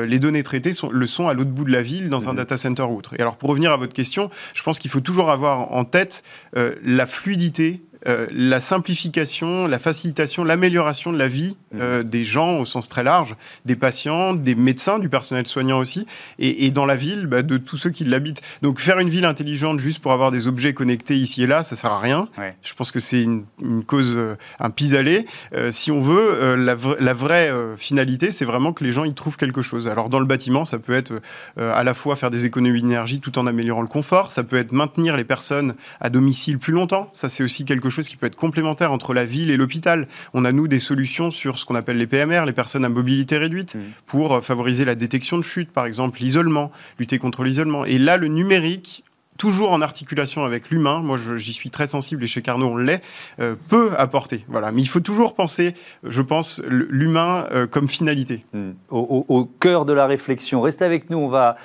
[0.07, 2.37] les données traitées sont, le sont à l'autre bout de la ville dans un mm.
[2.37, 5.01] data center ou autre Et alors pour revenir à votre question, je pense qu'il faut
[5.01, 6.23] toujours avoir en tête
[6.55, 11.79] la fluidité euh, la simplification, la facilitation, l'amélioration de la vie mmh.
[11.81, 13.35] euh, des gens au sens très large,
[13.65, 16.07] des patients, des médecins, du personnel soignant aussi,
[16.39, 18.43] et, dans la ville, bah, de tous ceux qui l'habitent.
[18.63, 21.77] Donc faire une ville intelligente juste pour avoir des objets connectés ici et là, ça
[21.77, 22.29] sert à rien.
[22.63, 23.45] Je pense que c'est une,
[23.87, 25.27] cause, euh, un pis-aller.
[25.71, 29.63] si on veut, la, la, vraie finalité, c'est vraiment que les gens y trouvent quelque
[29.63, 29.89] chose.
[29.89, 31.15] Alors dans le bâtiment, ça peut être
[31.57, 34.73] à la fois faire des économies d'énergie tout en améliorant le confort, ça peut être
[34.73, 38.27] maintenir les personnes à domicile plus longtemps, ça c'est aussi quelque chose chose qui peut
[38.27, 40.09] être complémentaire entre la ville et l'hôpital.
[40.33, 43.39] On a, nous, des solutions sur ce qu'on appelle les PMR, les personnes à mobilité
[43.39, 43.81] réduite, mmh.
[44.07, 47.85] pour euh, favoriser la détection de chute, par exemple, l'isolement, lutter contre l'isolement.
[47.85, 49.05] Et là, le numérique
[49.37, 53.03] toujours en articulation avec l'humain, moi j'y suis très sensible et chez Carnot on l'est,
[53.41, 54.45] euh, peut apporter.
[54.47, 54.71] Voilà.
[54.71, 55.75] Mais il faut toujours penser,
[56.05, 58.45] je pense, l'humain euh, comme finalité.
[58.53, 58.71] Mmh.
[58.91, 60.61] Au, cœur de la réflexion.
[60.61, 61.57] Restez avec nous, on va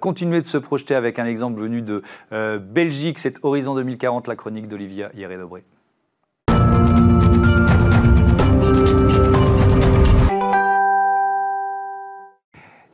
[0.00, 2.02] continuer de se projeter avec un exemple venu de
[2.58, 5.64] Belgique, c'est Horizon 2040, la chronique d'Olivia Hieré-Dobré.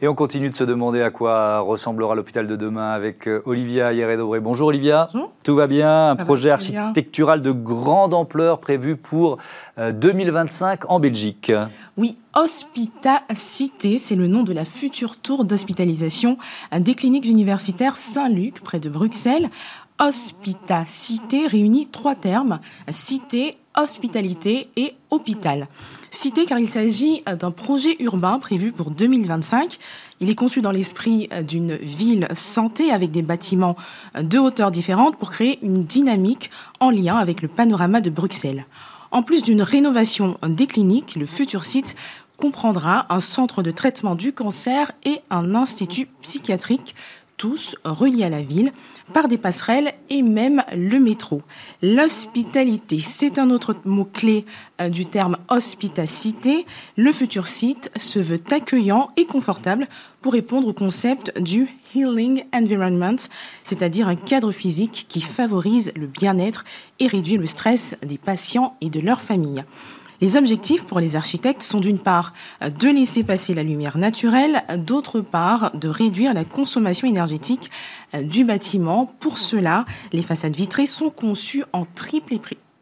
[0.02, 3.92] Et on continue de se demander à quoi ressemblera l'hôpital de demain avec euh, Olivia
[3.92, 4.40] Hieré-Dobré.
[4.40, 5.08] Bonjour Olivia.
[5.12, 5.30] Bonjour.
[5.44, 6.10] Tout va bien?
[6.10, 9.36] Un projet architectural de grande ampleur prévu pour
[9.76, 11.52] 2025 euh, en Belgique.
[11.98, 16.38] Oui, Hospitacité, c'est le nom de la future tour d'hospitalisation
[16.72, 19.50] des cliniques universitaires Saint-Luc, près de Bruxelles.
[19.98, 25.66] Hospitacité réunit trois termes, cité, hospitalité et hôpital.
[26.10, 29.78] Cité car il s'agit euh, d'un projet urbain prévu pour 2025.
[30.18, 33.76] Il est conçu dans l'esprit euh, d'une ville santé avec des bâtiments
[34.16, 36.50] euh, de hauteurs différentes pour créer une dynamique
[36.80, 38.66] en lien avec le panorama de Bruxelles.
[39.12, 41.94] En plus d'une rénovation des cliniques, le futur site
[42.36, 46.94] comprendra un centre de traitement du cancer et un institut psychiatrique
[47.36, 48.72] tous reliés à la ville
[49.10, 51.42] par des passerelles et même le métro.
[51.82, 54.44] L'hospitalité, c'est un autre mot-clé
[54.80, 56.66] euh, du terme hospitacité.
[56.96, 59.88] Le futur site se veut accueillant et confortable
[60.22, 63.16] pour répondre au concept du healing environment,
[63.64, 66.64] c'est-à-dire un cadre physique qui favorise le bien-être
[66.98, 69.64] et réduit le stress des patients et de leurs familles.
[70.20, 75.20] Les objectifs pour les architectes sont d'une part de laisser passer la lumière naturelle, d'autre
[75.20, 77.70] part de réduire la consommation énergétique
[78.14, 79.12] euh, du bâtiment.
[79.20, 82.34] Pour cela, les façades vitrées sont conçues en triple,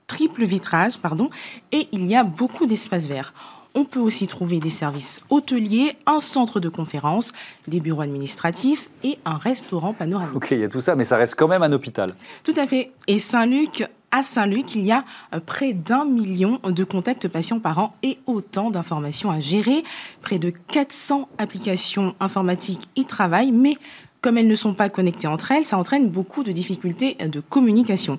[0.07, 1.31] triple vitrage pardon,
[1.71, 3.33] et il y a beaucoup d'espaces verts.
[3.75, 7.33] On peut aussi trouver des services hôteliers, un centre de conférence,
[7.69, 10.35] des bureaux administratifs et un restaurant panoramique.
[10.35, 12.11] Ok, il y a tout ça, mais ça reste quand même un hôpital.
[12.43, 12.91] Tout à fait.
[13.07, 15.05] Et Saint-Luc à Saint-Luc, il y a
[15.35, 19.85] euh, près d'un million de contacts patients par an et autant d'informations à gérer,
[20.23, 23.77] près de 400 applications informatiques y travaillent, mais
[24.21, 28.19] comme elles ne sont pas connectées entre elles, ça entraîne beaucoup de difficultés de communication.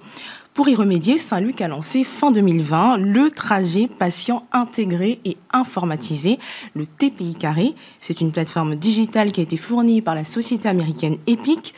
[0.54, 6.40] Pour y remédier, Saint-Luc a lancé fin 2020 le trajet patient intégré et informatisé,
[6.74, 7.76] le TPI Carré.
[8.00, 11.74] C'est une plateforme digitale qui a été fournie par la société américaine Epic.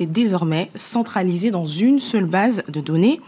[0.00, 3.20] Est désormais centralisé dans une seule base de données.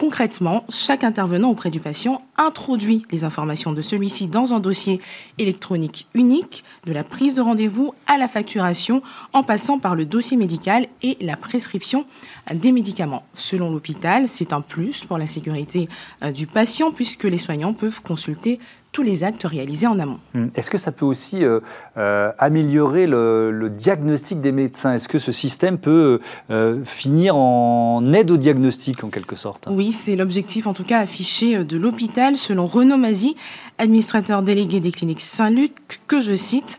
[0.00, 4.98] Concrètement, chaque intervenant auprès du patient introduit les informations de celui-ci dans un dossier
[5.36, 9.02] électronique unique, de la prise de rendez-vous à la facturation,
[9.34, 12.06] en passant par le dossier médical et la prescription
[12.52, 13.24] des médicaments.
[13.34, 15.88] Selon l'hôpital, c'est un plus pour la sécurité
[16.22, 18.58] euh, du patient puisque les soignants peuvent consulter
[18.92, 20.18] tous les actes réalisés en amont.
[20.34, 20.48] Hmm.
[20.54, 21.60] Est-ce que ça peut aussi euh,
[21.96, 24.94] euh, améliorer le, diagnostic des médecins?
[24.94, 26.20] Est-ce que ce système peut
[26.50, 29.68] euh, finir en aide au diagnostic en quelque sorte?
[29.70, 33.36] Oui, c'est l'objectif en tout cas affiché de l'hôpital selon Renaud Mazy,
[33.80, 35.72] administrateur délégué des cliniques Saint-Luc,
[36.06, 36.78] que je cite,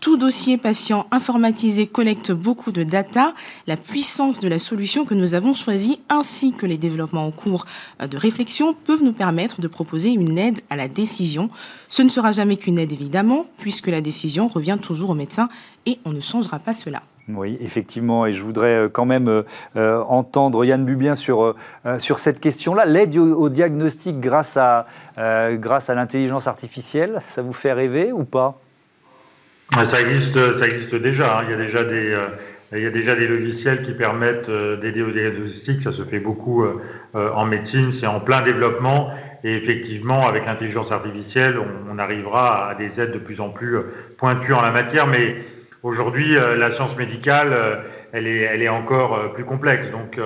[0.00, 3.34] tout dossier patient informatisé collecte beaucoup de data.
[3.66, 7.66] La puissance de la solution que nous avons choisie ainsi que les développements en cours
[8.00, 11.50] de réflexion peuvent nous permettre de proposer une aide à la décision
[11.88, 15.48] ce ne sera jamais qu'une aide, évidemment, puisque la décision revient toujours au médecin
[15.86, 17.02] et on ne changera pas cela.
[17.28, 19.42] Oui, effectivement, et je voudrais euh, quand même euh,
[19.76, 21.54] euh, entendre Yann Bubien sur,
[21.98, 22.86] sur cette question-là.
[22.86, 25.50] L'aide au, diagnostic grâce à, à
[25.94, 28.60] l'intelligence artificielle, ça vous fait rêver ou pas?
[29.84, 31.38] Ça existe, ça existe déjà.
[31.38, 31.42] Hein.
[31.44, 32.16] Il y a déjà des,
[32.72, 35.82] il y a déjà des logiciels qui permettent d'aider au diagnostic.
[35.82, 36.64] Ça se fait beaucoup
[37.14, 37.90] en médecine.
[37.90, 39.10] C'est en plein développement.
[39.44, 43.76] Et effectivement, avec l'intelligence artificielle, on, on, arrivera à des aides de plus en plus
[44.16, 45.06] pointues en la matière.
[45.06, 45.36] Mais
[45.88, 47.82] aujourd'hui, la science médicale,
[48.12, 49.90] elle est, elle est encore plus complexe.
[49.90, 50.18] Donc,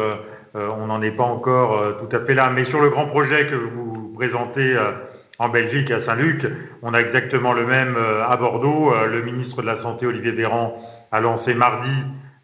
[0.55, 2.51] euh, on n'en est pas encore euh, tout à fait là.
[2.51, 4.93] Mais sur le grand projet que vous présentez euh,
[5.39, 6.47] en Belgique, à Saint-Luc,
[6.83, 8.93] on a exactement le même à Bordeaux.
[9.11, 11.91] le ministre de la Santé, Olivier Véran, a lancé mardi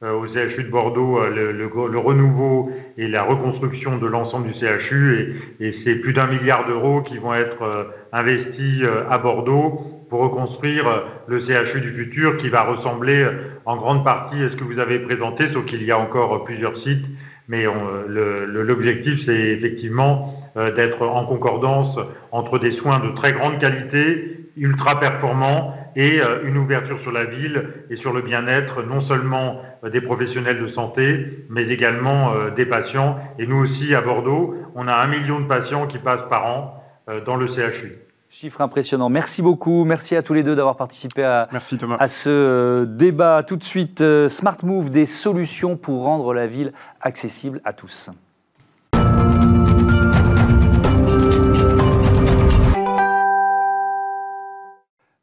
[0.03, 5.55] au CHU de Bordeaux le, renouveau et la reconstruction de l'ensemble du CHU.
[5.61, 11.39] Et, c'est plus d'un milliard d'euros qui vont être investis à Bordeaux pour reconstruire le
[11.39, 13.27] CHU du futur qui va ressembler
[13.65, 16.77] en grande partie à ce que vous avez présenté, sauf qu'il y a encore plusieurs
[16.77, 17.07] sites
[17.49, 21.99] mais l'objectif, c'est effectivement euh, d'être en concordance
[22.31, 27.25] entre des soins de très grande qualité, ultra performants, et euh, une ouverture sur la
[27.25, 32.67] ville et sur le bien-être, non seulement euh, des professionnels de santé, mais également des
[32.67, 33.19] patients.
[33.39, 36.75] Et nous aussi, à Bordeaux, on a un million de patients qui passent par an
[37.25, 38.08] dans le CHU.
[38.31, 39.09] Chiffre impressionnant.
[39.09, 39.85] Merci beaucoup.
[39.85, 41.97] Merci à tous les deux d'avoir participé à, Merci Thomas.
[41.99, 43.43] à ce euh, débat.
[43.43, 48.11] Tout de suite, euh, Smart Move, des solutions pour rendre la ville accessible à tous.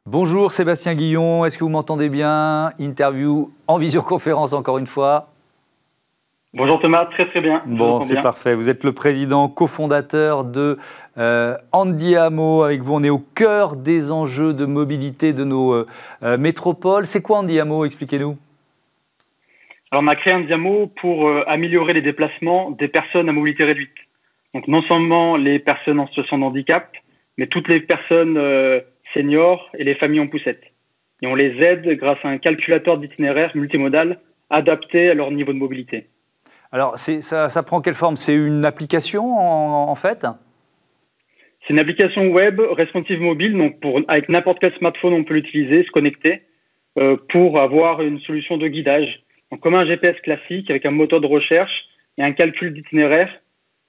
[0.08, 2.72] Bonjour Sébastien Guillon, est-ce que vous m'entendez bien?
[2.80, 5.30] Interview en visioconférence encore une fois.
[6.56, 7.62] Bonjour Thomas, très très bien.
[7.66, 8.56] Bon, c'est parfait.
[8.56, 10.78] Vous êtes le président cofondateur de
[11.18, 12.64] euh, Andiamo.
[12.64, 15.86] Avec vous, on est au cœur des enjeux de mobilité de nos euh,
[16.24, 17.08] euh, métropoles.
[17.08, 18.38] C'est quoi Andiamo Expliquez-nous.
[19.92, 23.92] Alors, on a créé Andiamo pour euh, améliorer les déplacements des personnes à mobilité réduite.
[24.54, 26.96] Donc, non seulement les personnes en situation de handicap,
[27.38, 28.40] mais toutes les personnes
[29.14, 30.64] seniors et les familles en poussette.
[31.22, 35.58] Et on les aide grâce à un calculateur d'itinéraire multimodal adapté à leur niveau de
[35.58, 36.08] mobilité.
[36.76, 38.18] Alors, ça, prend quelle forme?
[38.18, 40.28] C'est une application en, fait?
[41.62, 43.78] C'est une application web responsive mobile, donc
[44.10, 46.42] avec n'importe quel smartphone, on peut l'utiliser, se connecter
[47.00, 49.24] euh, pour avoir une solution de guidage.
[49.52, 51.86] Donc, comme un GPS classique avec un moteur de recherche
[52.18, 53.34] et un calcul d'itinéraire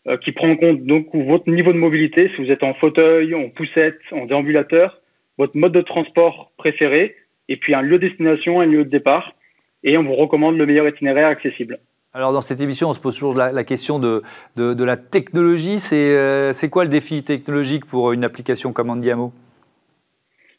[0.07, 3.35] euh, qui prend en compte donc votre niveau de mobilité, si vous êtes en fauteuil,
[3.35, 5.01] en poussette, en déambulateur,
[5.39, 7.17] votre mode de transport préféré,
[7.49, 9.35] et puis un lieu de destination, un lieu de départ,
[9.83, 11.81] et on vous recommande le meilleur itinéraire accessible.
[12.17, 14.23] Alors dans cette émission, on se pose toujours la, question de,
[14.57, 15.77] la technologie.
[15.93, 19.35] Euh, c'est quoi le défi technologique pour une application comme Andiamo?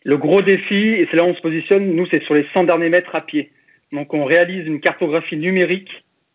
[0.03, 2.66] Le gros défi, et c'est là où on se positionne, nous, c'est sur les 100
[2.66, 3.51] derniers mètres à pied.
[3.91, 5.89] Donc on réalise une cartographie numérique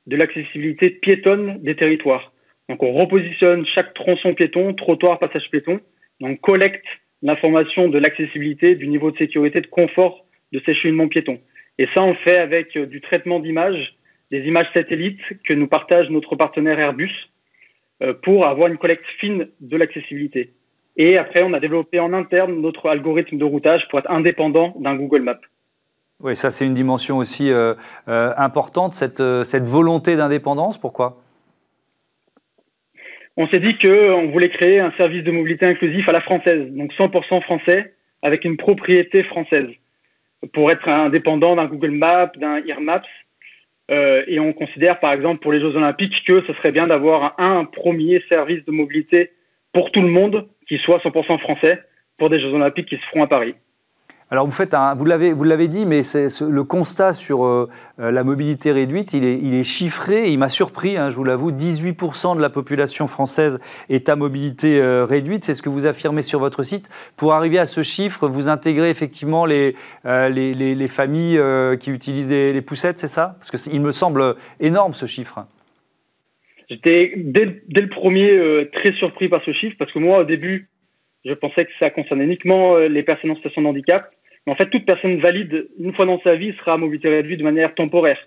[0.09, 2.33] de l'accessibilité piétonne des territoires.
[2.68, 5.79] Donc on repositionne chaque tronçon piéton, trottoir, passage piéton.
[6.20, 6.85] on collecte
[7.23, 11.39] l'information de l'accessibilité, du niveau de sécurité, de confort de ces cheminements piétons.
[11.79, 13.97] Et ça, on le fait avec euh, du traitement d'images
[14.33, 17.12] des images satellites que nous partage notre partenaire Airbus
[18.03, 20.55] euh, pour avoir une collecte fine de l'accessibilité.
[20.97, 24.97] Et après, on a développé en interne notre algorithme de routage pour être indépendant d'un
[24.97, 25.41] Google Maps.
[26.20, 27.74] Oui, ça c'est une dimension aussi euh,
[28.09, 30.78] euh, importante, cette, cette volonté d'indépendance.
[30.78, 31.20] Pourquoi?
[33.37, 36.93] On s'est dit qu'on voulait créer un service de mobilité inclusif à la française, donc
[36.93, 39.68] 100% français, avec une propriété française,
[40.53, 43.03] pour être indépendant d'un Google Maps, d'un Maps
[43.93, 47.34] euh, et on considère, par exemple, pour les Jeux Olympiques, que ce serait bien d'avoir
[47.38, 49.32] un, premier service de mobilité
[49.72, 51.82] pour tout le monde qui soit 100% français
[52.16, 53.55] pour des Jeux Olympiques qui se feront à Paris.
[54.33, 57.68] Alors vous faites un, vous l'avez, vous l'avez dit, mais le constat sur euh,
[58.01, 60.30] euh, la mobilité réduite, il est, il est chiffré.
[60.30, 61.53] Il m'a surpris, hein, je vous l'avoue.
[61.53, 63.59] 18% de la population française
[63.91, 65.45] est à mobilité euh, réduite.
[65.45, 66.89] C'est ce que vous affirmez sur votre site.
[67.18, 69.76] Pour arriver à ce chiffre, vous intégrez effectivement les,
[70.07, 71.39] les, les, familles
[71.78, 73.37] qui utilisent les, poussettes, c'est ça?
[73.39, 75.45] Parce que il me semble énorme ce chiffre.
[76.70, 80.70] J'étais dès, dès, le premier très surpris par ce chiffre parce que moi, au début,
[81.26, 84.11] je pensais que ça concernait uniquement les personnes en situation de handicap.
[84.47, 87.38] Mais en fait, toute personne valide, une fois dans sa vie, sera à mobilité réduite
[87.38, 88.18] de manière temporaire.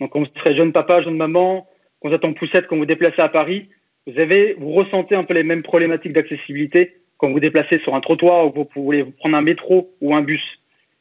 [0.00, 1.68] Donc, quand vous serez jeune papa, jeune maman,
[2.00, 3.68] quand vous êtes en poussette, quand vous vous déplacez à Paris,
[4.06, 8.00] vous avez, vous ressentez un peu les mêmes problématiques d'accessibilité quand vous déplacez sur un
[8.00, 10.42] trottoir ou vous voulez prendre un métro ou un bus.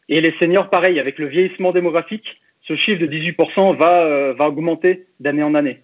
[0.09, 4.49] Et les seniors, pareil, avec le vieillissement démographique, ce chiffre de 18% va, euh, va
[4.49, 5.79] augmenter d'année en année.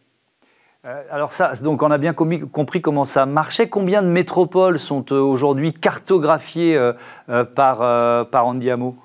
[0.86, 3.68] Euh, alors ça, donc on a bien compris comment ça marchait.
[3.70, 6.94] Combien de métropoles sont euh, aujourd'hui cartographiées euh,
[7.44, 8.96] par, par Andiamo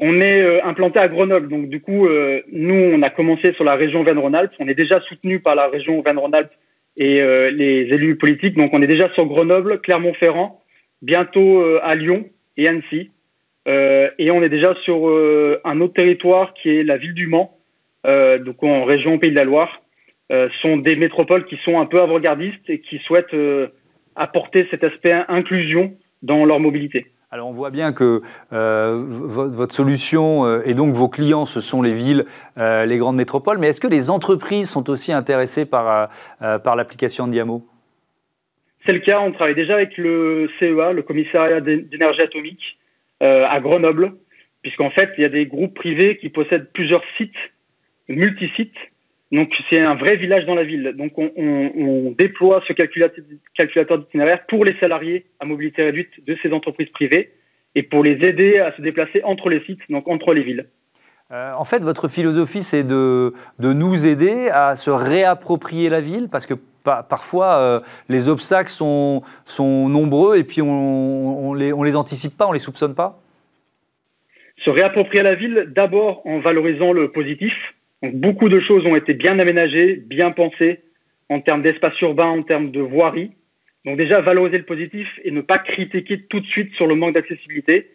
[0.00, 2.08] On est implanté à Grenoble, donc du coup,
[2.52, 4.52] nous, on a commencé sur la région Vennes-Rhône-Alpes.
[4.58, 6.52] On est déjà soutenu par la région Vennes-Rhône-Alpes
[6.96, 8.56] et les élus politiques.
[8.56, 10.60] Donc on est déjà sur Grenoble, Clermont-Ferrand,
[11.00, 13.10] bientôt à Lyon et Annecy.
[13.66, 15.08] et on est déjà sur
[15.64, 17.56] un autre territoire qui est la ville du Mans,
[18.04, 19.81] donc en région Pays de la Loire.
[20.62, 23.34] Sont des métropoles qui sont un peu avant-gardistes et qui souhaitent
[24.16, 27.06] apporter cet aspect inclusion dans leur mobilité.
[27.32, 28.20] Alors on voit bien que
[28.52, 32.26] euh, votre solution euh, et donc vos clients, ce sont les villes,
[32.58, 37.26] euh, les grandes métropoles, mais est-ce que les entreprises sont aussi intéressées par, par l'application
[37.26, 37.66] Diamo?
[38.84, 42.78] C'est le cas, on travaille déjà avec le CEA, le commissariat d'énergie atomique,
[43.20, 44.12] à Grenoble,
[44.60, 47.30] puisqu'en fait il y a des groupes privés qui possèdent plusieurs sites,
[48.08, 48.76] multisites,
[49.32, 50.94] donc c'est un vrai village dans la ville.
[50.96, 56.90] Donc on, déploie ce calculateur, d'itinéraire pour les salariés à mobilité réduite de ces entreprises
[56.90, 57.32] privées
[57.74, 60.66] et pour les aider à se déplacer entre les sites, donc entre les villes.
[61.30, 66.44] Euh, en fait, votre philosophie, c'est de, nous aider à se réapproprier la ville, parce
[66.44, 66.52] que
[66.84, 67.80] parfois, euh,
[68.10, 69.22] les obstacles sont,
[69.58, 73.18] nombreux et puis on ne les, on les anticipe pas, on ne les soupçonne pas?
[74.58, 77.54] Se réapproprier la ville, d'abord en valorisant le positif,
[78.02, 80.80] beaucoup de choses ont été bien aménagées, bien pensées
[81.28, 83.30] en termes d'espace urbain, en termes de voirie.
[83.84, 87.14] Donc déjà, valoriser le positif et ne pas critiquer tout de suite sur le manque
[87.14, 87.90] d'accessibilité.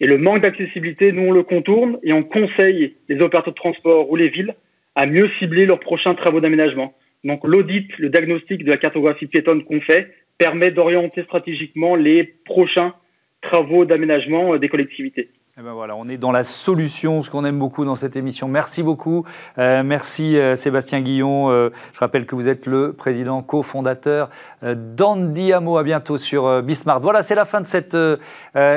[0.00, 4.10] Et le manque d'accessibilité, nous, on le contourne et on conseille les opérateurs de transport
[4.10, 4.54] ou les villes
[4.94, 6.94] à mieux cibler leurs prochains travaux d'aménagement.
[7.24, 12.94] Donc l'audit, le diagnostic de la cartographie piétonne qu'on fait permet d'orienter stratégiquement les prochains
[13.40, 15.30] travaux d'aménagement euh, des collectivités.
[15.60, 18.46] Eh ben voilà, on est dans la solution, ce qu'on aime beaucoup dans cette émission.
[18.46, 19.24] Merci beaucoup.
[19.58, 21.50] Euh, merci euh, Sébastien Guillon.
[21.50, 24.30] Euh, je rappelle que vous êtes le président cofondateur
[24.62, 25.78] d'Andy Amo.
[25.78, 27.00] À bientôt sur Bismart.
[27.00, 27.96] Voilà, c'est la fin de cette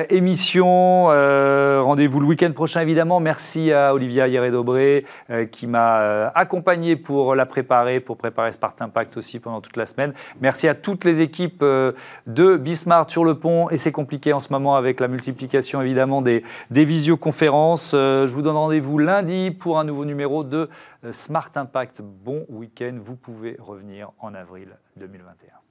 [0.10, 1.06] émission.
[1.06, 3.20] Rendez-vous le week-end prochain, évidemment.
[3.20, 5.06] Merci à Olivia Hieré-Dobré
[5.52, 10.14] qui m'a accompagné pour la préparer, pour préparer Smart Impact aussi pendant toute la semaine.
[10.40, 13.70] Merci à toutes les équipes de Bismart sur le pont.
[13.70, 17.94] Et c'est compliqué en ce moment avec la multiplication, évidemment, des visioconférences.
[17.94, 20.70] Euh, je vous donne rendez-vous lundi pour un nouveau numéro de
[21.04, 22.02] euh, Smart Impact.
[22.02, 22.98] Bon week-end.
[23.04, 25.71] Vous pouvez revenir en avril 2021.